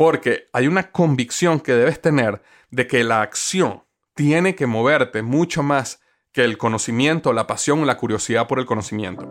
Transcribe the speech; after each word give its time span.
Porque 0.00 0.48
hay 0.54 0.66
una 0.66 0.92
convicción 0.92 1.60
que 1.60 1.74
debes 1.74 2.00
tener 2.00 2.40
de 2.70 2.86
que 2.86 3.04
la 3.04 3.20
acción 3.20 3.82
tiene 4.14 4.54
que 4.54 4.66
moverte 4.66 5.20
mucho 5.20 5.62
más 5.62 6.00
que 6.32 6.42
el 6.42 6.56
conocimiento, 6.56 7.34
la 7.34 7.46
pasión 7.46 7.82
o 7.82 7.84
la 7.84 7.98
curiosidad 7.98 8.48
por 8.48 8.58
el 8.60 8.64
conocimiento. 8.64 9.28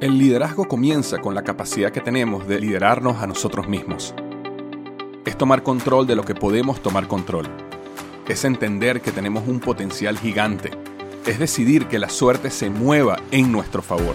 El 0.00 0.16
liderazgo 0.16 0.66
comienza 0.66 1.18
con 1.18 1.34
la 1.34 1.44
capacidad 1.44 1.92
que 1.92 2.00
tenemos 2.00 2.48
de 2.48 2.58
liderarnos 2.58 3.22
a 3.22 3.26
nosotros 3.26 3.68
mismos. 3.68 4.14
Es 5.26 5.36
tomar 5.36 5.62
control 5.62 6.06
de 6.06 6.16
lo 6.16 6.24
que 6.24 6.34
podemos 6.34 6.82
tomar 6.82 7.06
control. 7.06 7.50
Es 8.26 8.46
entender 8.46 9.02
que 9.02 9.12
tenemos 9.12 9.46
un 9.46 9.60
potencial 9.60 10.18
gigante. 10.18 10.70
Es 11.26 11.38
decidir 11.38 11.86
que 11.86 11.98
la 11.98 12.08
suerte 12.08 12.48
se 12.48 12.70
mueva 12.70 13.18
en 13.30 13.52
nuestro 13.52 13.82
favor. 13.82 14.14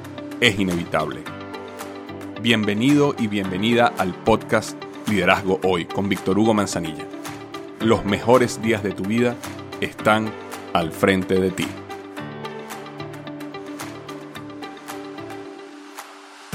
es 0.41 0.59
inevitable. 0.59 1.21
Bienvenido 2.41 3.13
y 3.19 3.27
bienvenida 3.27 3.93
al 3.99 4.15
podcast 4.15 4.75
Liderazgo 5.07 5.59
Hoy 5.63 5.85
con 5.85 6.09
Víctor 6.09 6.39
Hugo 6.39 6.55
Manzanilla. 6.55 7.05
Los 7.79 8.03
mejores 8.05 8.59
días 8.59 8.81
de 8.81 8.91
tu 8.91 9.03
vida 9.03 9.35
están 9.81 10.31
al 10.73 10.91
frente 10.91 11.39
de 11.39 11.51
ti. 11.51 11.67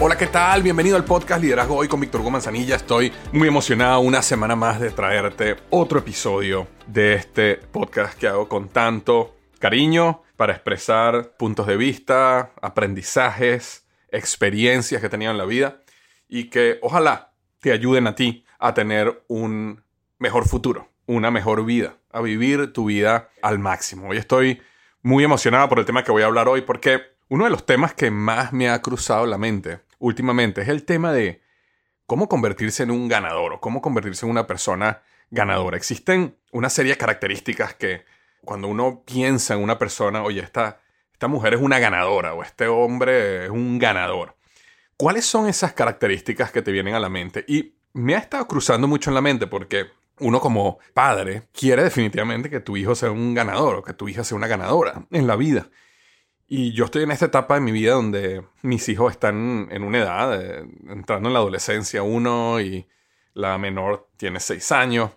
Hola, 0.01 0.19
¿qué 0.19 0.27
tal? 0.27 0.65
Bienvenido 0.65 0.97
al 0.97 1.05
podcast 1.05 1.41
Liderazgo 1.41 1.77
Hoy 1.77 1.87
con 1.87 2.01
Víctor 2.01 2.23
Hugo 2.23 2.33
Manzanilla. 2.33 2.75
Estoy 2.75 3.13
muy 3.33 3.47
emocionado 3.47 4.01
una 4.01 4.21
semana 4.21 4.57
más 4.57 4.81
de 4.81 4.91
traerte 4.91 5.59
otro 5.71 6.01
episodio 6.01 6.67
de 6.89 7.15
este 7.15 7.55
podcast 7.55 8.19
que 8.19 8.27
hago 8.27 8.49
con 8.49 8.69
tanto 8.69 9.37
cariño 9.61 10.26
para 10.37 10.53
expresar 10.53 11.37
puntos 11.37 11.67
de 11.67 11.77
vista, 11.77 12.53
aprendizajes, 12.61 13.87
experiencias 14.11 15.01
que 15.01 15.09
tenido 15.09 15.31
en 15.31 15.39
la 15.39 15.45
vida 15.45 15.83
y 16.29 16.51
que 16.51 16.79
ojalá 16.83 17.33
te 17.61 17.73
ayuden 17.73 18.07
a 18.07 18.15
ti 18.15 18.45
a 18.59 18.75
tener 18.75 19.23
un 19.29 19.83
mejor 20.19 20.47
futuro, 20.47 20.89
una 21.07 21.31
mejor 21.31 21.65
vida, 21.65 21.97
a 22.11 22.21
vivir 22.21 22.73
tu 22.73 22.87
vida 22.87 23.31
al 23.43 23.59
máximo. 23.59 24.09
Hoy 24.09 24.19
estoy 24.19 24.61
muy 25.03 25.25
emocionado 25.25 25.69
por 25.69 25.79
el 25.79 25.85
tema 25.85 26.05
que 26.05 26.13
voy 26.13 26.23
a 26.23 26.27
hablar 26.27 26.49
hoy 26.49 26.63
porque 26.63 27.03
uno 27.29 27.45
de 27.45 27.51
los 27.51 27.67
temas 27.67 27.95
que 27.95 28.11
más 28.11 28.53
me 28.53 28.69
ha 28.69 28.81
cruzado 28.83 29.27
la 29.27 29.39
mente 29.39 29.81
últimamente 29.99 30.63
es 30.63 30.69
el 30.69 30.85
tema 30.85 31.13
de 31.13 31.43
cómo 32.07 32.29
convertirse 32.29 32.83
en 32.83 32.91
un 32.91 33.09
ganador 33.09 33.55
o 33.55 33.61
cómo 33.61 33.83
convertirse 33.83 34.27
en 34.27 34.31
una 34.31 34.47
persona 34.47 35.03
ganadora. 35.31 35.77
Existen 35.77 36.37
una 36.53 36.71
serie 36.71 36.93
de 36.93 36.99
características 36.99 37.75
que 37.75 38.05
cuando 38.45 38.69
uno 38.69 39.03
piensa 39.05 39.55
en 39.55 39.63
una 39.63 39.79
persona, 39.79 40.23
oye, 40.23 40.41
esta, 40.41 40.81
esta 41.13 41.29
mujer 41.29 41.55
es 41.55 41.61
una 41.61 41.79
ganadora 41.79 42.35
o 42.35 42.43
este 42.43 42.69
hombre 42.69 43.45
es 43.45 43.51
un 43.51 43.79
ganador. 43.79 44.37
¿Cuáles 44.97 45.27
son 45.27 45.49
esas 45.49 45.73
características 45.73 46.51
que 46.53 46.63
te 46.63 46.73
vienen 46.73 46.95
a 46.95 47.01
la 47.01 47.09
mente? 47.09 47.45
Y 47.49 47.75
me 47.93 48.15
ha 48.15 48.19
estado 48.19 48.47
cruzando 48.47 48.89
mucho 48.89 49.11
en 49.11 49.15
la 49.15 49.21
mente 49.21 49.47
porque 49.47 49.87
uno 50.21 50.41
como 50.41 50.79
padre 50.95 51.49
quiere 51.53 51.83
definitivamente 51.83 52.49
que 52.49 52.61
tu 52.61 52.77
hijo 52.77 52.95
sea 52.95 53.11
un 53.11 53.35
ganador 53.35 53.77
o 53.77 53.83
que 53.83 53.93
tu 53.93 54.09
hija 54.09 54.25
sea 54.25 54.37
una 54.37 54.47
ganadora 54.47 55.07
en 55.11 55.27
la 55.27 55.37
vida. 55.37 55.69
Y 56.49 56.73
yo 56.73 56.85
estoy 56.85 57.03
en 57.03 57.11
esta 57.11 57.27
etapa 57.27 57.55
de 57.55 57.61
mi 57.61 57.73
vida 57.73 57.95
donde 57.95 58.45
mis 58.63 58.89
hijos 58.89 59.13
están 59.13 59.69
en 59.71 59.83
una 59.83 59.99
edad, 59.99 60.61
entrando 60.89 61.29
en 61.29 61.33
la 61.33 61.41
adolescencia, 61.41 62.03
uno 62.03 62.61
y 62.61 62.87
la 63.35 63.59
menor 63.59 64.09
tiene 64.17 64.39
seis 64.39 64.71
años, 64.71 65.11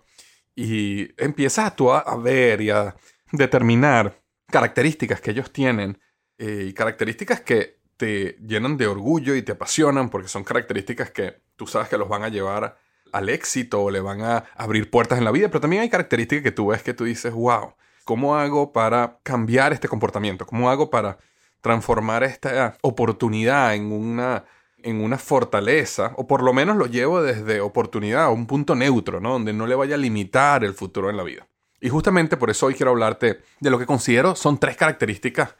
y 0.56 1.08
empiezas 1.22 1.72
a, 1.80 1.98
a 1.98 2.16
ver 2.16 2.60
y 2.60 2.70
a 2.70 2.96
determinar 3.32 4.20
características 4.50 5.20
que 5.20 5.30
ellos 5.30 5.52
tienen 5.52 5.98
eh, 6.38 6.66
y 6.68 6.72
características 6.72 7.40
que 7.40 7.80
te 7.96 8.38
llenan 8.46 8.76
de 8.76 8.86
orgullo 8.86 9.34
y 9.34 9.42
te 9.42 9.52
apasionan 9.52 10.08
porque 10.08 10.28
son 10.28 10.42
características 10.42 11.10
que 11.10 11.42
tú 11.56 11.66
sabes 11.66 11.88
que 11.88 11.98
los 11.98 12.08
van 12.08 12.22
a 12.22 12.28
llevar 12.28 12.78
al 13.12 13.28
éxito 13.28 13.82
o 13.82 13.90
le 13.90 14.00
van 14.00 14.22
a 14.22 14.44
abrir 14.56 14.90
puertas 14.90 15.18
en 15.18 15.24
la 15.24 15.30
vida, 15.30 15.48
pero 15.48 15.60
también 15.60 15.82
hay 15.82 15.90
características 15.90 16.42
que 16.42 16.52
tú 16.52 16.68
ves 16.68 16.82
que 16.82 16.94
tú 16.94 17.04
dices, 17.04 17.32
wow, 17.32 17.74
¿cómo 18.04 18.36
hago 18.36 18.72
para 18.72 19.18
cambiar 19.22 19.72
este 19.72 19.88
comportamiento? 19.88 20.46
¿Cómo 20.46 20.70
hago 20.70 20.90
para 20.90 21.18
transformar 21.60 22.24
esta 22.24 22.78
oportunidad 22.80 23.74
en 23.74 23.92
una, 23.92 24.44
en 24.78 25.02
una 25.02 25.18
fortaleza? 25.18 26.12
O 26.16 26.26
por 26.26 26.42
lo 26.42 26.52
menos 26.52 26.76
lo 26.76 26.86
llevo 26.86 27.22
desde 27.22 27.60
oportunidad 27.60 28.24
a 28.24 28.30
un 28.30 28.46
punto 28.46 28.74
neutro, 28.74 29.20
¿no? 29.20 29.32
Donde 29.32 29.52
no 29.52 29.66
le 29.66 29.74
vaya 29.74 29.96
a 29.96 29.98
limitar 29.98 30.64
el 30.64 30.74
futuro 30.74 31.10
en 31.10 31.16
la 31.16 31.22
vida. 31.22 31.46
Y 31.80 31.88
justamente 31.88 32.36
por 32.36 32.50
eso 32.50 32.66
hoy 32.66 32.74
quiero 32.74 32.90
hablarte 32.90 33.40
de 33.60 33.70
lo 33.70 33.78
que 33.78 33.86
considero 33.86 34.34
son 34.34 34.58
tres 34.58 34.76
características 34.76 35.54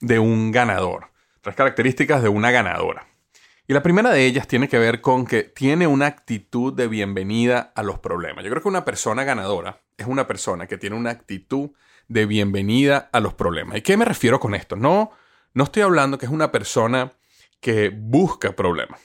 de 0.00 0.18
un 0.18 0.50
ganador, 0.50 1.08
tres 1.42 1.54
características 1.54 2.22
de 2.22 2.28
una 2.28 2.50
ganadora. 2.50 3.06
Y 3.68 3.72
la 3.72 3.82
primera 3.82 4.10
de 4.10 4.26
ellas 4.26 4.48
tiene 4.48 4.68
que 4.68 4.78
ver 4.78 5.00
con 5.00 5.26
que 5.26 5.44
tiene 5.44 5.86
una 5.86 6.06
actitud 6.06 6.72
de 6.72 6.88
bienvenida 6.88 7.72
a 7.76 7.82
los 7.82 8.00
problemas. 8.00 8.42
Yo 8.42 8.50
creo 8.50 8.62
que 8.62 8.68
una 8.68 8.84
persona 8.84 9.22
ganadora 9.22 9.82
es 9.96 10.06
una 10.06 10.26
persona 10.26 10.66
que 10.66 10.78
tiene 10.78 10.96
una 10.96 11.10
actitud 11.10 11.70
de 12.08 12.26
bienvenida 12.26 13.10
a 13.12 13.20
los 13.20 13.34
problemas. 13.34 13.76
¿Y 13.76 13.82
qué 13.82 13.96
me 13.96 14.04
refiero 14.04 14.40
con 14.40 14.56
esto? 14.56 14.74
No, 14.74 15.12
no 15.54 15.64
estoy 15.64 15.82
hablando 15.82 16.18
que 16.18 16.26
es 16.26 16.32
una 16.32 16.50
persona 16.50 17.12
que 17.60 17.90
busca 17.94 18.56
problemas. 18.56 19.00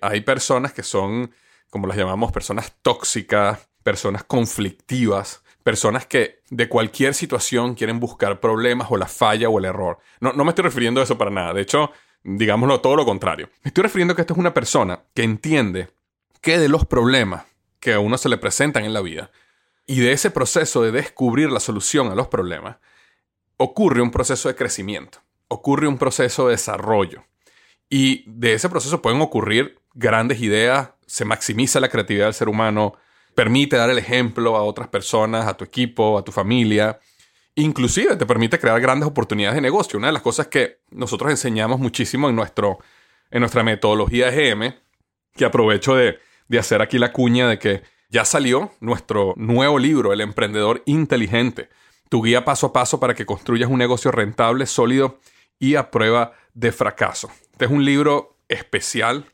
Hay 0.00 0.20
personas 0.22 0.72
que 0.72 0.82
son, 0.82 1.30
como 1.70 1.86
las 1.86 1.96
llamamos, 1.96 2.32
personas 2.32 2.72
tóxicas, 2.82 3.68
personas 3.84 4.24
conflictivas, 4.24 5.44
personas 5.62 6.06
que 6.06 6.40
de 6.50 6.68
cualquier 6.68 7.14
situación 7.14 7.74
quieren 7.74 8.00
buscar 8.00 8.40
problemas 8.40 8.88
o 8.90 8.96
la 8.96 9.06
falla 9.06 9.48
o 9.48 9.58
el 9.58 9.64
error. 9.64 9.98
No, 10.20 10.32
no 10.32 10.44
me 10.44 10.50
estoy 10.50 10.64
refiriendo 10.64 11.00
a 11.00 11.04
eso 11.04 11.18
para 11.18 11.30
nada. 11.30 11.52
De 11.52 11.62
hecho, 11.62 11.92
digámoslo 12.22 12.80
todo 12.80 12.96
lo 12.96 13.04
contrario. 13.04 13.50
Me 13.62 13.68
estoy 13.68 13.82
refiriendo 13.82 14.12
a 14.12 14.16
que 14.16 14.22
esta 14.22 14.34
es 14.34 14.38
una 14.38 14.54
persona 14.54 15.00
que 15.14 15.22
entiende 15.22 15.88
que 16.40 16.58
de 16.58 16.68
los 16.68 16.86
problemas 16.86 17.44
que 17.80 17.92
a 17.92 18.00
uno 18.00 18.18
se 18.18 18.28
le 18.28 18.38
presentan 18.38 18.84
en 18.84 18.92
la 18.92 19.00
vida 19.00 19.30
y 19.86 20.00
de 20.00 20.12
ese 20.12 20.30
proceso 20.30 20.82
de 20.82 20.92
descubrir 20.92 21.50
la 21.50 21.60
solución 21.60 22.10
a 22.10 22.14
los 22.14 22.28
problemas, 22.28 22.76
ocurre 23.56 24.02
un 24.02 24.10
proceso 24.10 24.48
de 24.48 24.54
crecimiento, 24.54 25.20
ocurre 25.48 25.88
un 25.88 25.98
proceso 25.98 26.46
de 26.46 26.52
desarrollo. 26.52 27.24
Y 27.88 28.24
de 28.26 28.52
ese 28.52 28.68
proceso 28.68 29.00
pueden 29.00 29.20
ocurrir 29.22 29.78
grandes 29.94 30.40
ideas, 30.40 30.90
se 31.06 31.24
maximiza 31.24 31.80
la 31.80 31.88
creatividad 31.88 32.26
del 32.26 32.34
ser 32.34 32.50
humano, 32.50 32.94
permite 33.38 33.76
dar 33.76 33.88
el 33.88 33.98
ejemplo 33.98 34.56
a 34.56 34.64
otras 34.64 34.88
personas, 34.88 35.46
a 35.46 35.56
tu 35.56 35.64
equipo, 35.64 36.18
a 36.18 36.24
tu 36.24 36.32
familia. 36.32 36.98
Inclusive 37.54 38.16
te 38.16 38.26
permite 38.26 38.58
crear 38.58 38.80
grandes 38.80 39.08
oportunidades 39.08 39.54
de 39.54 39.60
negocio. 39.60 39.96
Una 39.96 40.08
de 40.08 40.12
las 40.12 40.22
cosas 40.22 40.48
que 40.48 40.80
nosotros 40.90 41.30
enseñamos 41.30 41.78
muchísimo 41.78 42.28
en, 42.28 42.34
nuestro, 42.34 42.80
en 43.30 43.38
nuestra 43.38 43.62
metodología 43.62 44.30
EGM, 44.30 44.74
que 45.36 45.44
aprovecho 45.44 45.94
de, 45.94 46.18
de 46.48 46.58
hacer 46.58 46.82
aquí 46.82 46.98
la 46.98 47.12
cuña 47.12 47.48
de 47.48 47.60
que 47.60 47.84
ya 48.08 48.24
salió 48.24 48.72
nuestro 48.80 49.34
nuevo 49.36 49.78
libro, 49.78 50.12
El 50.12 50.20
Emprendedor 50.20 50.82
Inteligente, 50.84 51.68
tu 52.08 52.24
guía 52.24 52.44
paso 52.44 52.66
a 52.66 52.72
paso 52.72 52.98
para 52.98 53.14
que 53.14 53.24
construyas 53.24 53.70
un 53.70 53.78
negocio 53.78 54.10
rentable, 54.10 54.66
sólido 54.66 55.20
y 55.60 55.76
a 55.76 55.92
prueba 55.92 56.32
de 56.54 56.72
fracaso. 56.72 57.30
Este 57.52 57.66
es 57.66 57.70
un 57.70 57.84
libro 57.84 58.36
especial 58.48 59.26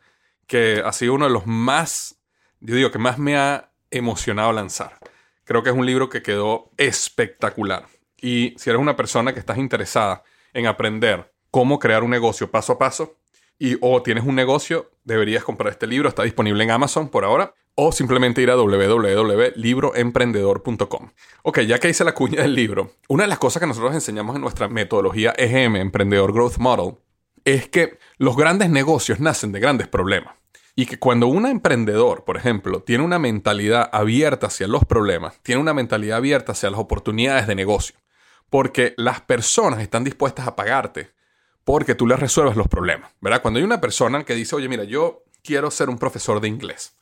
que 0.47 0.83
ha 0.85 0.93
sido 0.93 1.15
uno 1.15 1.25
de 1.25 1.33
los 1.33 1.47
más, 1.47 2.21
yo 2.61 2.75
digo, 2.75 2.91
que 2.91 2.99
más 2.99 3.19
me 3.19 3.39
ha 3.39 3.71
emocionado 3.97 4.53
lanzar. 4.53 4.99
Creo 5.45 5.63
que 5.63 5.71
es 5.71 5.77
un 5.77 5.87
libro 5.87 6.09
que 6.09 6.23
quedó 6.23 6.71
espectacular. 6.77 7.87
Y 8.21 8.55
si 8.57 8.71
eres 8.71 8.81
una 8.81 8.97
persona 8.97 9.35
que 9.35 9.41
estás 9.41 9.59
interesada 9.59 10.23
en 10.53 10.67
aprender 10.67 11.33
cómo 11.51 11.79
crear 11.79 12.03
un 12.03 12.11
negocio 12.11 12.51
paso 12.51 12.73
a 12.73 12.79
paso 12.79 13.17
y 13.59 13.77
o 13.81 14.03
tienes 14.03 14.25
un 14.25 14.35
negocio, 14.35 14.91
deberías 15.05 15.45
comprar 15.45 15.73
este 15.73 15.87
libro. 15.87 16.09
Está 16.09 16.23
disponible 16.23 16.65
en 16.65 16.71
Amazon 16.71 17.09
por 17.09 17.25
ahora 17.25 17.55
o 17.75 17.93
simplemente 17.93 18.41
ir 18.41 18.51
a 18.51 18.57
www.libroemprendedor.com. 18.57 21.11
Ok, 21.43 21.61
ya 21.61 21.79
que 21.79 21.91
hice 21.91 22.05
la 22.05 22.15
cuña 22.15 22.41
del 22.43 22.55
libro, 22.55 22.93
una 23.09 23.25
de 23.25 23.29
las 23.29 23.39
cosas 23.39 23.61
que 23.61 23.67
nosotros 23.67 23.93
enseñamos 23.95 24.37
en 24.37 24.43
nuestra 24.43 24.69
metodología 24.69 25.35
EGM, 25.37 25.77
Emprendedor 25.77 26.33
Growth 26.33 26.57
Model, 26.59 26.95
es 27.45 27.69
que 27.69 27.99
los 28.17 28.37
grandes 28.37 28.71
negocios 28.71 29.21
nacen 29.21 29.53
de 29.53 29.61
grandes 29.61 29.89
problemas. 29.89 30.35
Y 30.77 30.87
que 30.87 30.99
cuando 30.99 31.29
un 31.29 31.47
emprendedor, 31.47 32.25
por 32.25 32.37
ejemplo, 32.37 32.83
tiene 32.83 33.05
una 33.05 33.19
mentalidad 33.19 33.89
abierta 33.93 34.49
hacia 34.49 34.67
los 34.67 34.85
problemas, 34.85 35.39
tiene 35.43 35.61
una 35.61 35.75
mentalidad 35.75 36.19
abierta 36.19 36.53
hacia 36.53 36.71
las 36.71 36.81
oportunidades 36.81 37.47
de 37.47 37.55
negocio, 37.55 37.97
porque 38.51 38.95
las 38.97 39.21
personas 39.21 39.81
están 39.81 40.05
dispuestas 40.05 40.49
a 40.49 40.57
pagarte 40.57 41.13
porque 41.65 41.95
tú 41.95 42.07
les 42.07 42.21
resuelves 42.21 42.57
los 42.57 42.69
problemas, 42.69 43.11
¿verdad? 43.21 43.43
Cuando 43.43 43.59
hay 43.59 43.65
una 43.65 43.81
persona 43.81 44.25
que 44.25 44.35
dice, 44.35 44.55
oye, 44.55 44.69
mira, 44.69 44.85
yo 44.85 45.25
quiero 45.43 45.71
ser 45.71 45.89
un 45.89 45.99
profesor 45.99 46.41
de 46.41 46.49
inglés. 46.49 46.97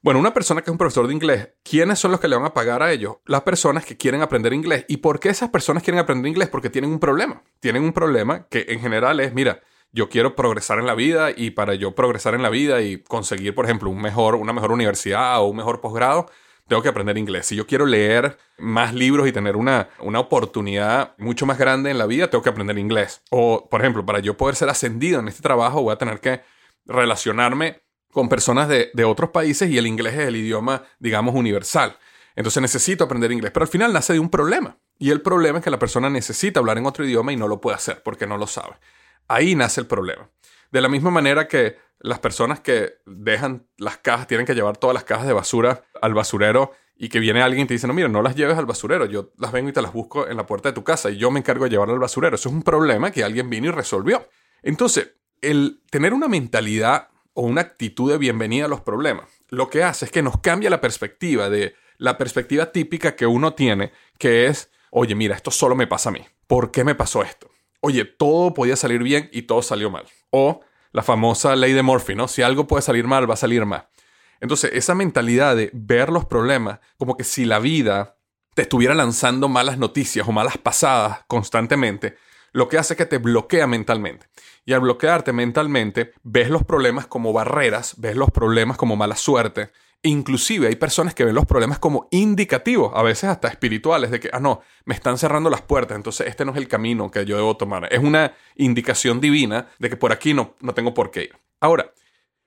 Bueno, 0.00 0.20
una 0.20 0.32
persona 0.32 0.62
que 0.62 0.70
es 0.70 0.72
un 0.72 0.78
profesor 0.78 1.08
de 1.08 1.14
inglés, 1.14 1.48
¿quiénes 1.64 1.98
son 1.98 2.12
los 2.12 2.20
que 2.20 2.28
le 2.28 2.36
van 2.36 2.44
a 2.44 2.54
pagar 2.54 2.82
a 2.82 2.92
ellos? 2.92 3.16
Las 3.24 3.42
personas 3.42 3.84
que 3.84 3.96
quieren 3.96 4.22
aprender 4.22 4.52
inglés. 4.52 4.84
¿Y 4.88 4.98
por 4.98 5.18
qué 5.18 5.28
esas 5.28 5.50
personas 5.50 5.82
quieren 5.82 5.98
aprender 5.98 6.28
inglés? 6.28 6.48
Porque 6.48 6.70
tienen 6.70 6.90
un 6.90 7.00
problema. 7.00 7.42
Tienen 7.58 7.82
un 7.82 7.92
problema 7.92 8.46
que 8.48 8.66
en 8.68 8.80
general 8.80 9.18
es, 9.18 9.34
mira, 9.34 9.60
yo 9.92 10.08
quiero 10.08 10.36
progresar 10.36 10.78
en 10.78 10.86
la 10.86 10.94
vida 10.94 11.30
y 11.34 11.50
para 11.50 11.74
yo 11.74 11.94
progresar 11.94 12.34
en 12.34 12.42
la 12.42 12.50
vida 12.50 12.82
y 12.82 13.02
conseguir, 13.02 13.54
por 13.54 13.64
ejemplo, 13.64 13.90
un 13.90 14.00
mejor, 14.00 14.34
una 14.34 14.52
mejor 14.52 14.72
universidad 14.72 15.40
o 15.40 15.46
un 15.46 15.56
mejor 15.56 15.80
posgrado, 15.80 16.26
tengo 16.68 16.82
que 16.82 16.88
aprender 16.90 17.16
inglés. 17.16 17.46
Si 17.46 17.56
yo 17.56 17.66
quiero 17.66 17.86
leer 17.86 18.38
más 18.58 18.92
libros 18.92 19.26
y 19.26 19.32
tener 19.32 19.56
una, 19.56 19.88
una 20.00 20.20
oportunidad 20.20 21.14
mucho 21.16 21.46
más 21.46 21.58
grande 21.58 21.90
en 21.90 21.98
la 21.98 22.06
vida, 22.06 22.28
tengo 22.28 22.42
que 22.42 22.50
aprender 22.50 22.78
inglés. 22.78 23.22
O, 23.30 23.68
por 23.70 23.80
ejemplo, 23.80 24.04
para 24.04 24.18
yo 24.18 24.36
poder 24.36 24.54
ser 24.54 24.68
ascendido 24.68 25.20
en 25.20 25.28
este 25.28 25.42
trabajo, 25.42 25.82
voy 25.82 25.94
a 25.94 25.98
tener 25.98 26.20
que 26.20 26.42
relacionarme 26.84 27.82
con 28.12 28.28
personas 28.28 28.68
de, 28.68 28.90
de 28.92 29.04
otros 29.04 29.30
países 29.30 29.70
y 29.70 29.78
el 29.78 29.86
inglés 29.86 30.14
es 30.14 30.28
el 30.28 30.36
idioma, 30.36 30.82
digamos, 30.98 31.34
universal. 31.34 31.96
Entonces 32.36 32.60
necesito 32.60 33.04
aprender 33.04 33.32
inglés, 33.32 33.50
pero 33.52 33.64
al 33.64 33.70
final 33.70 33.92
nace 33.92 34.12
de 34.12 34.20
un 34.20 34.30
problema. 34.30 34.76
Y 34.98 35.10
el 35.10 35.22
problema 35.22 35.58
es 35.58 35.64
que 35.64 35.70
la 35.70 35.78
persona 35.78 36.10
necesita 36.10 36.60
hablar 36.60 36.76
en 36.78 36.86
otro 36.86 37.04
idioma 37.04 37.32
y 37.32 37.36
no 37.36 37.48
lo 37.48 37.60
puede 37.60 37.76
hacer 37.76 38.02
porque 38.02 38.26
no 38.26 38.36
lo 38.36 38.46
sabe. 38.46 38.76
Ahí 39.28 39.54
nace 39.54 39.80
el 39.80 39.86
problema. 39.86 40.30
De 40.70 40.80
la 40.80 40.88
misma 40.88 41.10
manera 41.10 41.46
que 41.46 41.76
las 42.00 42.18
personas 42.18 42.60
que 42.60 42.94
dejan 43.06 43.66
las 43.76 43.98
cajas, 43.98 44.26
tienen 44.26 44.46
que 44.46 44.54
llevar 44.54 44.76
todas 44.76 44.94
las 44.94 45.04
cajas 45.04 45.26
de 45.26 45.32
basura 45.32 45.84
al 46.00 46.14
basurero 46.14 46.72
y 46.96 47.08
que 47.08 47.20
viene 47.20 47.42
alguien 47.42 47.64
y 47.64 47.66
te 47.66 47.74
dice, 47.74 47.86
no, 47.86 47.94
mira, 47.94 48.08
no 48.08 48.22
las 48.22 48.34
lleves 48.34 48.58
al 48.58 48.66
basurero, 48.66 49.06
yo 49.06 49.30
las 49.38 49.52
vengo 49.52 49.68
y 49.68 49.72
te 49.72 49.82
las 49.82 49.92
busco 49.92 50.26
en 50.28 50.36
la 50.36 50.46
puerta 50.46 50.68
de 50.70 50.74
tu 50.74 50.84
casa 50.84 51.10
y 51.10 51.16
yo 51.16 51.30
me 51.30 51.38
encargo 51.38 51.64
de 51.64 51.70
llevarlas 51.70 51.94
al 51.94 52.00
basurero. 52.00 52.34
Eso 52.34 52.48
es 52.48 52.54
un 52.54 52.62
problema 52.62 53.10
que 53.10 53.22
alguien 53.22 53.50
vino 53.50 53.68
y 53.68 53.70
resolvió. 53.70 54.28
Entonces, 54.62 55.12
el 55.40 55.80
tener 55.90 56.12
una 56.12 56.28
mentalidad 56.28 57.08
o 57.34 57.42
una 57.42 57.60
actitud 57.60 58.10
de 58.10 58.18
bienvenida 58.18 58.64
a 58.64 58.68
los 58.68 58.80
problemas, 58.80 59.28
lo 59.48 59.70
que 59.70 59.84
hace 59.84 60.06
es 60.06 60.10
que 60.10 60.22
nos 60.22 60.40
cambia 60.40 60.70
la 60.70 60.80
perspectiva 60.80 61.48
de 61.48 61.74
la 61.98 62.18
perspectiva 62.18 62.72
típica 62.72 63.14
que 63.16 63.26
uno 63.26 63.54
tiene, 63.54 63.92
que 64.18 64.46
es, 64.46 64.70
oye, 64.90 65.14
mira, 65.14 65.36
esto 65.36 65.50
solo 65.50 65.74
me 65.74 65.86
pasa 65.86 66.08
a 66.08 66.12
mí. 66.12 66.24
¿Por 66.46 66.70
qué 66.70 66.84
me 66.84 66.94
pasó 66.94 67.22
esto? 67.22 67.47
Oye, 67.80 68.04
todo 68.04 68.54
podía 68.54 68.76
salir 68.76 69.02
bien 69.02 69.28
y 69.32 69.42
todo 69.42 69.62
salió 69.62 69.90
mal. 69.90 70.04
O 70.30 70.60
la 70.92 71.02
famosa 71.02 71.54
ley 71.56 71.72
de 71.72 71.82
Murphy, 71.82 72.14
¿no? 72.14 72.28
Si 72.28 72.42
algo 72.42 72.66
puede 72.66 72.82
salir 72.82 73.06
mal, 73.06 73.28
va 73.28 73.34
a 73.34 73.38
salir 73.38 73.64
mal. 73.66 73.88
Entonces, 74.40 74.70
esa 74.74 74.94
mentalidad 74.94 75.56
de 75.56 75.70
ver 75.72 76.10
los 76.10 76.24
problemas 76.24 76.80
como 76.96 77.16
que 77.16 77.24
si 77.24 77.44
la 77.44 77.58
vida 77.58 78.16
te 78.54 78.62
estuviera 78.62 78.94
lanzando 78.94 79.48
malas 79.48 79.78
noticias 79.78 80.26
o 80.26 80.32
malas 80.32 80.58
pasadas 80.58 81.24
constantemente, 81.28 82.16
lo 82.52 82.68
que 82.68 82.78
hace 82.78 82.94
es 82.94 82.98
que 82.98 83.06
te 83.06 83.18
bloquea 83.18 83.66
mentalmente. 83.66 84.26
Y 84.64 84.72
al 84.72 84.80
bloquearte 84.80 85.32
mentalmente, 85.32 86.12
ves 86.22 86.50
los 86.50 86.64
problemas 86.64 87.06
como 87.06 87.32
barreras, 87.32 87.94
ves 87.98 88.16
los 88.16 88.30
problemas 88.30 88.76
como 88.76 88.96
mala 88.96 89.16
suerte. 89.16 89.70
Inclusive 90.02 90.68
hay 90.68 90.76
personas 90.76 91.12
que 91.12 91.24
ven 91.24 91.34
los 91.34 91.46
problemas 91.46 91.78
como 91.78 92.06
indicativos, 92.12 92.92
a 92.94 93.02
veces 93.02 93.24
hasta 93.24 93.48
espirituales, 93.48 94.10
de 94.10 94.20
que, 94.20 94.30
ah, 94.32 94.38
no, 94.38 94.60
me 94.84 94.94
están 94.94 95.18
cerrando 95.18 95.50
las 95.50 95.62
puertas, 95.62 95.96
entonces 95.96 96.28
este 96.28 96.44
no 96.44 96.52
es 96.52 96.58
el 96.58 96.68
camino 96.68 97.10
que 97.10 97.24
yo 97.24 97.36
debo 97.36 97.56
tomar. 97.56 97.92
Es 97.92 97.98
una 97.98 98.34
indicación 98.54 99.20
divina 99.20 99.68
de 99.78 99.90
que 99.90 99.96
por 99.96 100.12
aquí 100.12 100.34
no, 100.34 100.54
no 100.60 100.72
tengo 100.72 100.94
por 100.94 101.10
qué 101.10 101.24
ir. 101.24 101.36
Ahora, 101.60 101.92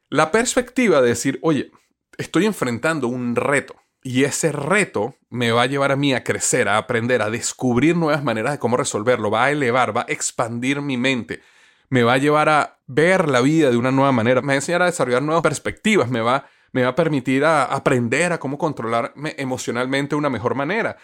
la 0.09 0.31
perspectiva 0.31 1.01
de 1.01 1.09
decir, 1.09 1.39
oye, 1.42 1.71
estoy 2.18 2.45
enfrentando 2.45 3.07
un 3.07 3.36
reto 3.36 3.75
y 4.03 4.24
ese 4.24 4.51
reto 4.51 5.15
me 5.30 5.51
va 5.51 5.63
a 5.63 5.68
llevar 5.68 5.92
a 5.92 5.95
mí 5.95 6.13
a 6.13 6.24
crecer, 6.24 6.68
a 6.68 6.77
aprender, 6.77 7.21
a 7.21 7.30
descubrir 7.30 7.95
nuevas 7.95 8.24
maneras 8.24 8.53
de 8.53 8.59
cómo 8.59 8.77
resolverlo, 8.77 9.30
va 9.30 9.45
a 9.45 9.51
elevar, 9.51 9.95
va 9.95 10.01
a 10.01 10.12
expandir 10.12 10.81
mi 10.81 10.98
mente, 10.98 11.42
me 11.89 12.03
va 12.03 12.13
a 12.13 12.18
llevar 12.18 12.50
a 12.50 12.80
ver 12.88 13.27
la 13.27 13.42
vida 13.42 13.69
de 13.69 13.77
una 13.77 13.92
nueva 13.92 14.12
manera, 14.12 14.42
me 14.42 14.48
va 14.48 14.53
a 14.53 14.56
enseñar 14.56 14.81
a 14.81 14.86
desarrollar 14.86 15.21
nuevas 15.21 15.44
perspectivas, 15.44 16.09
me 16.09 16.21
va, 16.21 16.50
me 16.72 16.84
va 16.84 16.90
a 16.90 16.96
permitir 16.96 17.44
aprender 17.46 18.34
a 18.34 18.40
cómo 18.40 18.58
controlarme 18.58 19.36
emocionalmente 19.38 20.16
de 20.16 20.20
una 20.20 20.30
mejor 20.30 20.56
manera. 20.56 20.98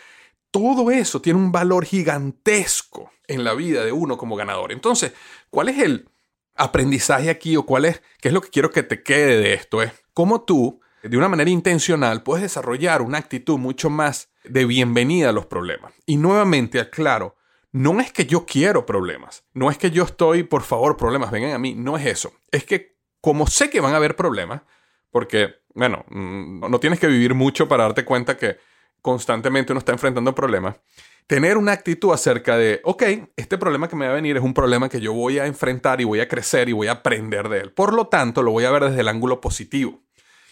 Todo 0.52 0.92
eso 0.92 1.22
tiene 1.22 1.40
un 1.40 1.52
valor 1.52 1.86
gigantesco 1.86 3.12
en 3.28 3.44
la 3.44 3.54
vida 3.54 3.84
de 3.84 3.92
uno 3.92 4.18
como 4.18 4.36
ganador. 4.36 4.72
Entonces, 4.72 5.14
¿cuál 5.50 5.70
es 5.70 5.80
el 5.80 6.10
aprendizaje 6.56 7.30
aquí 7.30 7.58
o 7.58 7.66
cuál 7.66 7.86
es, 7.86 8.02
qué 8.22 8.30
es 8.30 8.34
lo 8.34 8.42
que 8.42 8.50
quiero 8.50 8.72
que 8.72 8.84
te 8.84 9.04
quede 9.04 9.38
de 9.38 9.54
esto? 9.54 9.82
Es 9.82 9.92
cómo 10.14 10.42
tú 10.42 10.80
de 11.04 11.18
una 11.18 11.30
manera 11.30 11.50
intencional, 11.50 12.24
puedes 12.24 12.44
desarrollar 12.44 13.02
una 13.02 13.18
actitud 13.18 13.58
mucho 13.58 13.90
más 13.90 14.30
de 14.44 14.66
bienvenida 14.66 15.30
a 15.30 15.34
los 15.34 15.46
problemas. 15.46 15.94
Y 16.06 16.18
nuevamente 16.18 16.80
aclaro, 16.80 17.36
no 17.72 18.00
es 18.00 18.12
que 18.12 18.26
yo 18.26 18.46
quiero 18.46 18.86
problemas, 18.86 19.44
no 19.54 19.70
es 19.70 19.78
que 19.78 19.92
yo 19.92 20.04
estoy, 20.04 20.44
por 20.44 20.64
favor, 20.64 20.98
problemas, 20.98 21.32
vengan 21.32 21.52
a 21.52 21.60
mí, 21.60 21.76
no 21.76 21.98
es 21.98 22.06
eso. 22.06 22.34
Es 22.52 22.64
que 22.64 22.98
como 23.22 23.48
sé 23.48 23.70
que 23.70 23.82
van 23.82 23.94
a 23.94 23.98
haber 23.98 24.16
problemas, 24.16 24.62
porque, 25.18 25.56
bueno, 25.74 26.06
mm, 26.10 26.70
no 26.70 26.80
tienes 26.80 27.00
que 27.00 27.08
vivir 27.08 27.34
mucho 27.34 27.68
para 27.68 27.86
darte 27.86 28.06
cuenta 28.06 28.38
que 28.38 28.58
constantemente 29.02 29.74
uno 29.74 29.80
está 29.80 29.92
enfrentando 29.92 30.36
problemas, 30.36 30.76
tener 31.26 31.58
una 31.58 31.72
actitud 31.72 32.14
acerca 32.14 32.56
de, 32.56 32.82
ok, 32.84 33.04
este 33.36 33.58
problema 33.58 33.90
que 33.90 33.96
me 33.96 34.06
va 34.06 34.12
a 34.12 34.16
venir 34.16 34.38
es 34.38 34.44
un 34.44 34.54
problema 34.54 34.90
que 34.90 35.00
yo 35.00 35.14
voy 35.14 35.40
a 35.40 35.48
enfrentar 35.48 36.00
y 36.02 36.04
voy 36.04 36.20
a 36.20 36.28
crecer 36.28 36.70
y 36.70 36.74
voy 36.74 36.86
a 36.86 36.92
aprender 36.92 37.50
de 37.50 37.62
él. 37.62 37.72
Por 37.72 37.96
lo 37.96 38.10
tanto, 38.10 38.44
lo 38.44 38.52
voy 38.52 38.66
a 38.66 38.70
ver 38.70 38.84
desde 38.84 39.02
el 39.02 39.08
ángulo 39.08 39.42
positivo. 39.42 40.04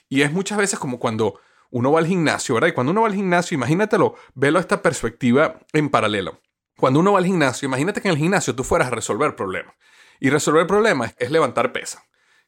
Y 0.09 0.23
es 0.23 0.31
muchas 0.31 0.57
veces 0.57 0.79
como 0.79 0.97
cuando 0.97 1.39
uno 1.69 1.91
va 1.91 1.99
al 1.99 2.07
gimnasio, 2.07 2.55
¿verdad? 2.55 2.69
Y 2.69 2.71
cuando 2.71 2.91
uno 2.91 3.01
va 3.01 3.07
al 3.07 3.13
gimnasio, 3.13 3.53
imagínatelo, 3.53 4.15
velo 4.33 4.57
esta 4.57 4.81
perspectiva 4.81 5.59
en 5.73 5.89
paralelo. 5.89 6.41
Cuando 6.75 7.01
uno 7.01 7.11
va 7.11 7.19
al 7.19 7.25
gimnasio, 7.25 7.67
imagínate 7.67 8.01
que 8.01 8.07
en 8.07 8.13
el 8.13 8.19
gimnasio 8.19 8.55
tú 8.55 8.63
fueras 8.63 8.87
a 8.87 8.95
resolver 8.95 9.35
problemas. 9.35 9.75
Y 10.19 10.31
resolver 10.31 10.65
problemas 10.65 11.13
es 11.19 11.29
levantar 11.29 11.71
pesa. 11.71 12.03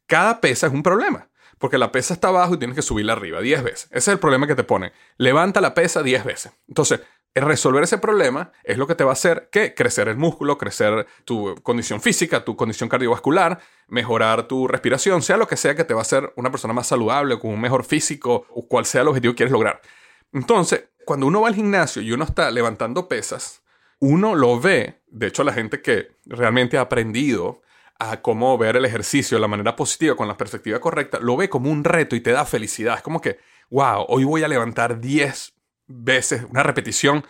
Cada 0.08 0.42
pesa 0.42 0.66
es 0.66 0.74
un 0.74 0.82
problema, 0.82 1.30
porque 1.60 1.78
la 1.78 1.92
pesa 1.92 2.14
está 2.14 2.30
abajo 2.30 2.56
y 2.56 2.58
tienes 2.58 2.76
que 2.76 2.82
subirla 2.82 3.14
arriba 3.14 3.42
10 3.42 3.64
veces. 3.64 3.86
Ese 3.86 3.98
es 3.98 4.08
el 4.10 4.20
problema 4.20 4.48
que 4.48 4.56
te 4.56 4.64
pone. 4.64 4.94
Levanta 5.18 5.62
la 5.62 5.74
pesa 5.74 6.04
10 6.04 6.24
veces. 6.24 6.52
Entonces, 6.68 7.02
resolver 7.36 7.84
ese 7.84 7.98
problema 7.98 8.52
es 8.64 8.78
lo 8.78 8.88
que 8.88 8.96
te 8.96 9.04
va 9.04 9.12
a 9.12 9.14
hacer 9.14 9.50
que 9.52 9.74
crecer 9.74 10.08
el 10.08 10.18
músculo, 10.18 10.58
crecer 10.58 11.08
tu 11.26 11.56
condición 11.64 12.02
física, 12.02 12.44
tu 12.44 12.56
condición 12.56 12.90
cardiovascular, 12.90 13.60
mejorar 13.88 14.48
tu 14.48 14.68
respiración, 14.68 15.22
sea 15.22 15.38
lo 15.38 15.48
que 15.48 15.58
sea 15.58 15.76
que 15.76 15.84
te 15.84 15.94
va 15.94 16.02
a 16.02 16.04
hacer 16.04 16.34
una 16.36 16.52
persona 16.52 16.74
más 16.74 16.88
saludable, 16.88 17.40
con 17.40 17.52
un 17.52 17.62
mejor 17.62 17.84
físico 17.84 18.46
o 18.50 18.68
cual 18.68 18.86
sea 18.86 19.02
el 19.02 19.10
objetivo 19.10 19.34
que 19.34 19.38
quieres 19.38 19.54
lograr. 19.54 19.82
Entonces, 20.34 20.86
cuando 21.06 21.28
uno 21.28 21.42
va 21.42 21.48
al 21.48 21.56
gimnasio 21.56 22.02
y 22.02 22.12
uno 22.12 22.26
está 22.26 22.52
levantando 22.52 23.08
pesas, 23.08 23.64
uno 24.00 24.36
lo 24.36 24.60
ve, 24.60 25.02
de 25.08 25.28
hecho 25.28 25.44
la 25.44 25.54
gente 25.54 25.82
que 25.82 26.10
realmente 26.26 26.78
ha 26.78 26.82
aprendido 26.82 27.62
a 28.00 28.22
cómo 28.22 28.58
ver 28.58 28.76
el 28.76 28.86
ejercicio 28.86 29.38
de 29.38 29.42
la 29.42 29.48
manera 29.48 29.76
positiva, 29.76 30.16
con 30.16 30.28
la 30.28 30.38
perspectiva 30.38 30.80
correcta, 30.80 31.20
lo 31.20 31.38
ve 31.38 31.50
como 31.50 31.72
un 31.72 31.84
reto 31.84 32.16
y 32.16 32.22
te 32.22 32.32
da 32.32 32.46
felicidad. 32.46 32.96
Es 32.98 33.02
como 33.02 33.22
que, 33.22 33.40
wow, 33.70 34.06
hoy 34.08 34.24
voy 34.24 34.44
a 34.44 34.48
levantar 34.48 35.00
10 35.00 35.54
veces, 35.88 36.44
una 36.50 36.64
repetición, 36.64 37.26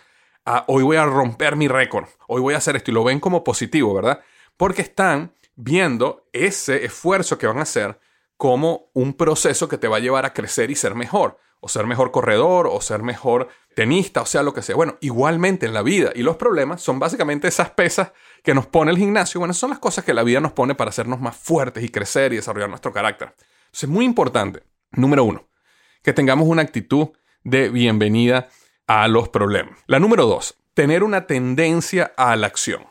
hoy 0.68 0.84
voy 0.84 0.98
a 0.98 1.06
romper 1.06 1.56
mi 1.56 1.68
récord, 1.68 2.08
hoy 2.28 2.42
voy 2.42 2.54
a 2.54 2.58
hacer 2.58 2.76
esto 2.76 2.92
y 2.92 2.94
lo 2.94 3.04
ven 3.04 3.20
como 3.20 3.44
positivo, 3.44 3.94
¿verdad? 3.94 4.22
Porque 4.56 4.82
están 4.82 5.34
viendo 5.56 6.28
ese 6.34 6.86
esfuerzo 6.86 7.38
que 7.38 7.48
van 7.48 7.60
a 7.60 7.64
hacer 7.64 8.00
como 8.38 8.90
un 8.94 9.14
proceso 9.14 9.68
que 9.68 9.78
te 9.78 9.88
va 9.88 9.98
a 9.98 10.00
llevar 10.00 10.26
a 10.26 10.34
crecer 10.34 10.70
y 10.70 10.76
ser 10.76 10.96
mejor, 10.96 11.38
o 11.60 11.70
ser 11.70 11.86
mejor 11.86 12.12
corredor, 12.12 12.68
o 12.68 12.82
ser 12.82 13.04
mejor 13.04 13.50
tenista, 13.76 14.22
o 14.22 14.26
sea, 14.26 14.44
lo 14.44 14.54
que 14.54 14.62
sea. 14.62 14.76
Bueno, 14.76 14.98
igualmente 15.02 15.66
en 15.66 15.74
la 15.74 15.82
vida. 15.82 16.12
Y 16.16 16.24
los 16.24 16.36
problemas 16.36 16.82
son 16.82 17.00
básicamente 17.00 17.48
esas 17.48 17.72
pesas 17.72 18.12
que 18.44 18.54
nos 18.54 18.68
pone 18.68 18.92
el 18.92 18.98
gimnasio. 18.98 19.40
Bueno, 19.40 19.54
son 19.54 19.70
las 19.70 19.80
cosas 19.80 20.04
que 20.04 20.14
la 20.14 20.24
vida 20.24 20.40
nos 20.40 20.54
pone 20.54 20.76
para 20.76 20.90
hacernos 20.90 21.20
más 21.20 21.36
fuertes 21.36 21.84
y 21.84 21.90
crecer 21.90 22.34
y 22.34 22.38
desarrollar 22.38 22.70
nuestro 22.70 22.92
carácter. 22.92 23.36
Entonces, 23.38 23.84
es 23.84 23.90
muy 23.90 24.06
importante, 24.06 24.64
número 24.92 25.24
uno, 25.24 25.48
que 26.04 26.14
tengamos 26.14 26.48
una 26.48 26.62
actitud 26.62 27.10
de 27.44 27.70
bienvenida 27.70 28.50
a 28.88 29.08
los 29.08 29.30
problemas. 29.30 29.78
La 29.88 30.00
número 30.00 30.26
dos, 30.26 30.58
tener 30.74 31.04
una 31.04 31.28
tendencia 31.28 32.14
a 32.18 32.36
la 32.36 32.48
acción. 32.48 32.86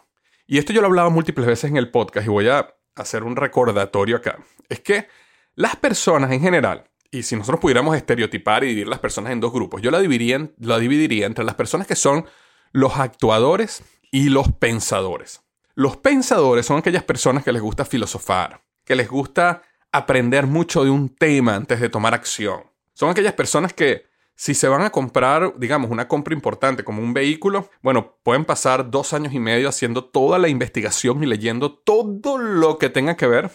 Y 0.46 0.58
esto 0.58 0.72
yo 0.72 0.80
lo 0.80 0.86
he 0.86 0.90
hablado 0.90 1.10
múltiples 1.10 1.46
veces 1.46 1.70
en 1.70 1.76
el 1.76 1.90
podcast 1.90 2.26
y 2.26 2.30
voy 2.30 2.48
a 2.48 2.74
hacer 2.94 3.24
un 3.24 3.36
recordatorio 3.36 4.16
acá. 4.16 4.38
Es 4.68 4.80
que 4.80 5.08
las 5.54 5.76
personas 5.76 6.30
en 6.32 6.40
general, 6.40 6.84
y 7.10 7.22
si 7.22 7.36
nosotros 7.36 7.60
pudiéramos 7.60 7.96
estereotipar 7.96 8.64
y 8.64 8.68
dividir 8.68 8.88
las 8.88 8.98
personas 8.98 9.32
en 9.32 9.40
dos 9.40 9.52
grupos, 9.52 9.82
yo 9.82 9.90
la 9.90 10.00
dividiría, 10.00 10.50
la 10.58 10.78
dividiría 10.78 11.26
entre 11.26 11.44
las 11.44 11.54
personas 11.54 11.86
que 11.86 11.96
son 11.96 12.26
los 12.72 12.96
actuadores 12.98 13.82
y 14.10 14.28
los 14.28 14.52
pensadores. 14.52 15.42
Los 15.74 15.96
pensadores 15.96 16.66
son 16.66 16.78
aquellas 16.78 17.02
personas 17.02 17.44
que 17.44 17.52
les 17.52 17.62
gusta 17.62 17.84
filosofar, 17.84 18.62
que 18.84 18.96
les 18.96 19.08
gusta 19.08 19.62
aprender 19.92 20.46
mucho 20.46 20.84
de 20.84 20.90
un 20.90 21.08
tema 21.08 21.54
antes 21.54 21.80
de 21.80 21.88
tomar 21.88 22.14
acción. 22.14 22.64
Son 22.94 23.10
aquellas 23.10 23.34
personas 23.34 23.72
que 23.72 24.06
si 24.34 24.54
se 24.54 24.68
van 24.68 24.82
a 24.82 24.90
comprar, 24.90 25.54
digamos, 25.56 25.90
una 25.90 26.08
compra 26.08 26.34
importante 26.34 26.84
como 26.84 27.02
un 27.02 27.14
vehículo, 27.14 27.70
bueno, 27.82 28.18
pueden 28.22 28.44
pasar 28.44 28.90
dos 28.90 29.14
años 29.14 29.32
y 29.32 29.38
medio 29.38 29.68
haciendo 29.68 30.04
toda 30.04 30.38
la 30.38 30.48
investigación 30.48 31.22
y 31.22 31.26
leyendo 31.26 31.72
todo 31.72 32.36
lo 32.36 32.78
que 32.78 32.90
tenga 32.90 33.16
que 33.16 33.26
ver, 33.26 33.50